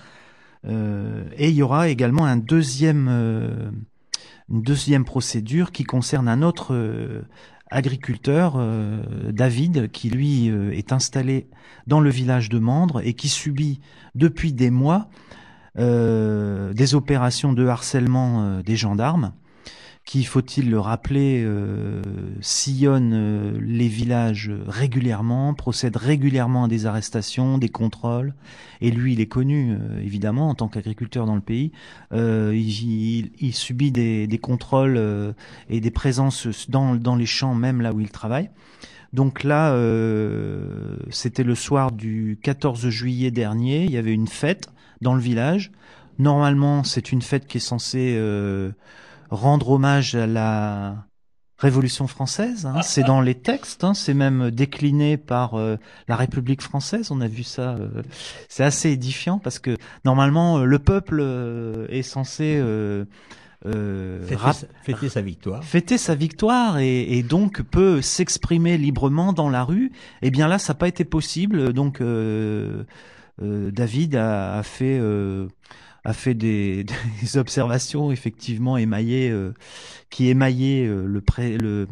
[0.66, 3.10] et il y aura également une deuxième
[5.06, 6.74] procédure qui concerne un autre
[7.70, 9.02] agriculteur, euh,
[9.32, 11.48] David, qui lui euh, est installé
[11.88, 13.80] dans le village de Mandre et qui subit
[14.16, 15.10] depuis des mois
[15.78, 19.34] euh, des opérations de harcèlement des gendarmes
[20.10, 22.02] qui, faut-il le rappeler, euh,
[22.42, 28.34] sillonne euh, les villages régulièrement, procède régulièrement à des arrestations, des contrôles.
[28.82, 31.72] Et lui, il est connu, euh, évidemment, en tant qu'agriculteur dans le pays.
[32.12, 35.34] Euh, il, il, subit des, des contrôles euh,
[35.70, 38.50] et des présences dans, dans les champs, même là où il travaille.
[39.14, 39.76] Donc là,
[41.12, 43.84] c'était le soir du 14 juillet dernier.
[43.84, 44.70] Il y avait une fête
[45.02, 45.72] dans le village.
[46.18, 48.18] Normalement, c'est une fête qui est censée
[49.30, 51.10] rendre hommage à la
[51.60, 52.66] Révolution française.
[52.66, 52.82] Hein.
[52.84, 53.94] C'est dans les textes, hein.
[53.94, 55.76] c'est même décliné par euh,
[56.08, 57.12] la République française.
[57.12, 57.72] On a vu ça.
[57.72, 58.02] Euh,
[58.48, 59.76] c'est assez édifiant parce que
[60.06, 61.22] normalement euh, le peuple
[61.90, 62.64] est censé
[63.62, 65.62] fêter, fêter, sa victoire.
[65.66, 69.92] Fêter sa victoire et, et donc peut s'exprimer librement dans la rue.
[70.22, 71.74] Et eh bien là, ça n'a pas été possible.
[71.74, 72.02] Donc
[73.38, 74.98] David a, a fait
[76.04, 76.86] a fait des,
[77.22, 79.54] des observations effectivement émaillées, euh,
[80.10, 81.88] qui émaillaient euh, le, pré, le,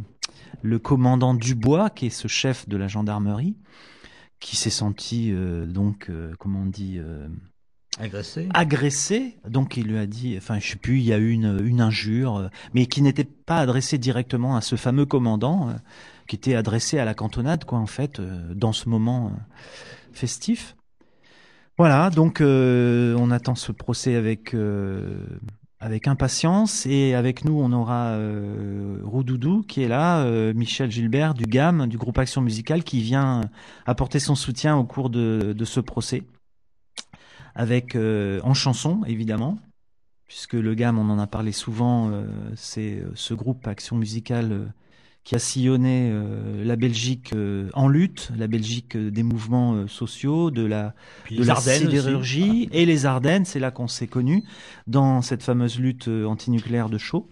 [0.62, 3.55] le commandant Dubois, qui est ce chef de la gendarmerie,
[4.39, 6.99] qui s'est senti euh, donc, comment on dit,
[7.99, 8.49] agressé.
[8.53, 9.38] Agressé.
[9.47, 11.82] Donc il lui a dit, enfin je sais plus, il y a eu une, une
[11.82, 15.76] injure, mais qui n'était pas adressée directement à ce fameux commandant,
[16.28, 18.22] qui était adressé à la cantonade, quoi, en fait,
[18.53, 19.32] dans ce moment
[20.12, 20.77] festif.
[21.78, 25.28] Voilà, donc euh, on attend ce procès avec euh,
[25.80, 31.36] avec impatience et avec nous on aura euh, Roudoudou qui est là, euh, Michel Gilbert
[31.36, 33.42] du GAM, du groupe Action Musicale qui vient
[33.86, 36.24] apporter son soutien au cours de, de ce procès
[37.54, 39.60] avec en chanson évidemment
[40.26, 42.12] puisque le GAM on en a parlé souvent,
[42.56, 44.74] c'est ce groupe Action Musicale
[45.28, 50.52] qui a sillonné euh, la Belgique euh, en lutte, la Belgique euh, des mouvements sociaux,
[50.52, 50.94] de la,
[51.30, 54.46] de la sidérurgie et les Ardennes, c'est là qu'on s'est connu
[54.88, 57.28] dans cette fameuse lutte antinucléaire de Chaux.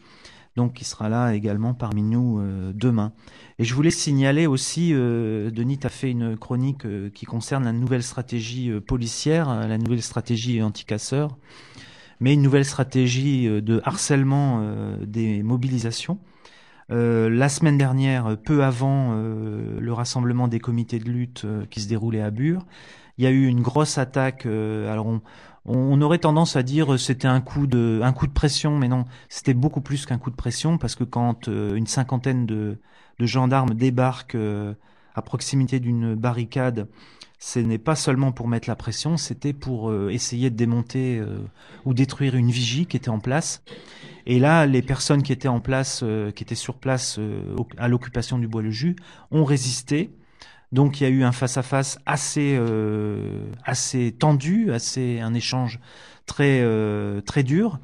[0.58, 2.42] Donc, qui sera là également parmi nous
[2.74, 3.14] demain.
[3.60, 8.04] Et je voulais signaler aussi, Denis, tu as fait une chronique qui concerne la nouvelle
[8.04, 11.38] stratégie policière, la nouvelle stratégie anti-casseurs,
[12.22, 14.66] mais une nouvelle stratégie de harcèlement
[15.06, 16.20] des mobilisations.
[16.92, 21.82] Euh, la semaine dernière, peu avant euh, le rassemblement des comités de lutte euh, qui
[21.82, 22.64] se déroulait à Bure,
[23.18, 24.46] il y a eu une grosse attaque.
[24.46, 25.22] alors on,
[25.66, 29.06] on, aurait tendance à dire c'était un coup de un coup de pression, mais non,
[29.30, 32.78] c'était beaucoup plus qu'un coup de pression parce que quand une cinquantaine de,
[33.20, 34.38] de gendarmes débarquent
[35.16, 36.90] à proximité d'une barricade,
[37.40, 41.22] ce n'est pas seulement pour mettre la pression, c'était pour essayer de démonter
[41.86, 43.62] ou détruire une vigie qui était en place.
[44.26, 47.88] Et là, les personnes qui étaient en place, euh, qui étaient sur place euh, à
[47.88, 48.96] l'occupation du bois-le-jus,
[49.32, 50.12] ont résisté.
[50.72, 52.60] Donc il y a eu un face-à-face assez
[53.64, 55.80] assez tendu, assez un échange
[56.26, 56.66] très
[57.22, 57.80] très dur.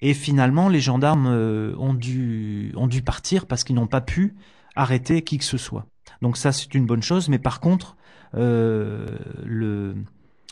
[0.00, 4.36] Et finalement, les gendarmes ont dû ont dû partir parce qu'ils n'ont pas pu
[4.76, 5.86] arrêter qui que ce soit.
[6.22, 7.28] Donc ça, c'est une bonne chose.
[7.28, 7.99] Mais par contre, euh,
[8.32, 9.94] le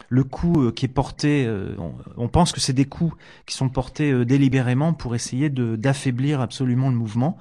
[0.09, 1.75] le coup euh, qui est porté, euh,
[2.17, 3.15] on, pense que c'est des coups
[3.47, 7.37] qui sont portés délibérément pour essayer de d'affaiblir absolument le mouvement.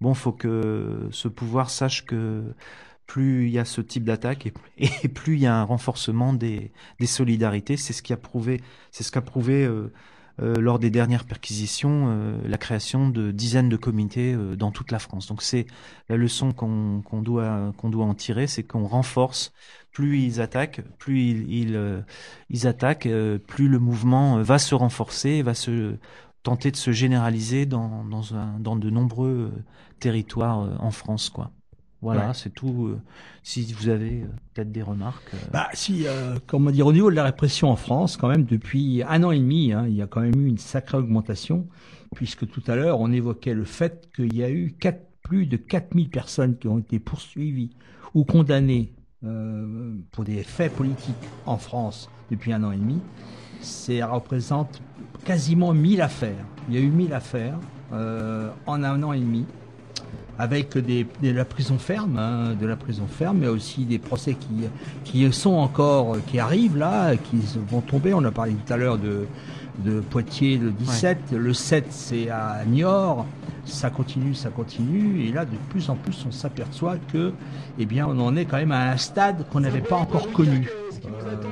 [0.00, 2.42] Bon, faut que ce pouvoir sache que
[3.06, 4.52] plus il y a ce type d'attaque et,
[5.02, 7.76] et, plus il y a un renforcement des, des solidarités.
[7.76, 9.92] C'est ce qui a prouvé, c'est ce qu'a prouvé euh,
[10.38, 14.98] lors des dernières perquisitions euh, la création de dizaines de comités euh, dans toute la
[14.98, 15.26] France.
[15.26, 15.66] Donc c'est
[16.08, 19.52] la leçon qu'on doit doit en tirer, c'est qu'on renforce.
[19.92, 22.04] Plus ils attaquent, plus ils,
[22.48, 23.08] ils, attaquent,
[23.46, 25.96] plus le mouvement va se renforcer, va se
[26.42, 29.52] tenter de se généraliser dans, dans, un, dans de nombreux
[30.00, 31.50] territoires en France, quoi.
[32.02, 32.88] Voilà, c'est tout.
[32.88, 33.00] Euh,
[33.44, 35.32] si vous avez euh, peut-être des remarques.
[35.34, 35.38] Euh.
[35.52, 36.04] Bah, si,
[36.48, 39.38] comment dire, au niveau de la répression en France, quand même, depuis un an et
[39.38, 41.68] demi, hein, il y a quand même eu une sacrée augmentation,
[42.16, 44.74] puisque tout à l'heure, on évoquait le fait qu'il y a eu
[45.22, 47.70] plus de 4000 personnes qui ont été poursuivies
[48.14, 48.92] ou condamnées
[50.10, 51.14] pour des faits politiques
[51.46, 52.98] en France depuis un an et demi.
[53.60, 54.82] Ça représente
[55.24, 56.44] quasiment 1000 affaires.
[56.68, 57.58] Il y a eu 1000 affaires
[57.92, 59.46] en un an et demi
[60.38, 64.34] avec des, de la prison ferme, hein, de la prison ferme, mais aussi des procès
[64.34, 64.68] qui,
[65.04, 67.38] qui sont encore, qui arrivent là, qui
[67.70, 68.14] vont tomber.
[68.14, 69.26] On a parlé tout à l'heure de,
[69.78, 73.26] de Poitiers le 17, le 7 c'est à Niort.
[73.64, 77.32] Ça continue, ça continue, et là de plus en plus on s'aperçoit que,
[77.78, 80.68] eh bien, on en est quand même à un stade qu'on n'avait pas encore connu.
[81.06, 81.51] Euh,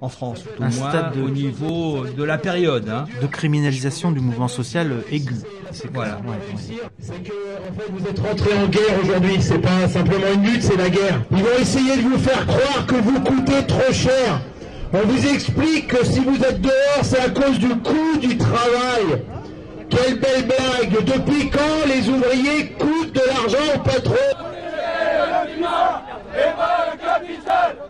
[0.00, 2.88] en France, tout un stade au niveau de la période.
[2.88, 3.04] Hein.
[3.20, 5.34] De criminalisation du mouvement social aigu.
[5.92, 6.18] Voilà.
[6.98, 9.36] C'est que en fait, vous êtes rentré en guerre aujourd'hui.
[9.40, 11.22] C'est pas simplement une lutte, c'est la guerre.
[11.30, 14.40] Ils vont essayer de vous faire croire que vous coûtez trop cher.
[14.92, 19.22] On vous explique que si vous êtes dehors, c'est à cause du coût du travail.
[19.88, 24.14] Quelle belle blague Depuis quand les ouvriers coûtent de l'argent au patron?
[26.32, 27.76] Et pas le capital,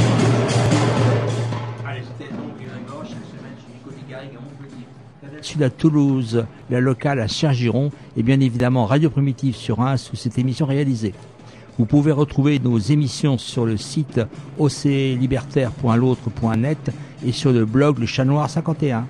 [5.41, 10.15] Sud à Toulouse, la locale à Chergiron et bien évidemment Radio Primitive sur 1 sous
[10.15, 11.13] cette émission réalisée.
[11.77, 14.19] Vous pouvez retrouver nos émissions sur le site
[14.59, 16.91] oclibertaire.l'autre.net
[17.25, 19.07] et sur le blog Le Chat Noir 51.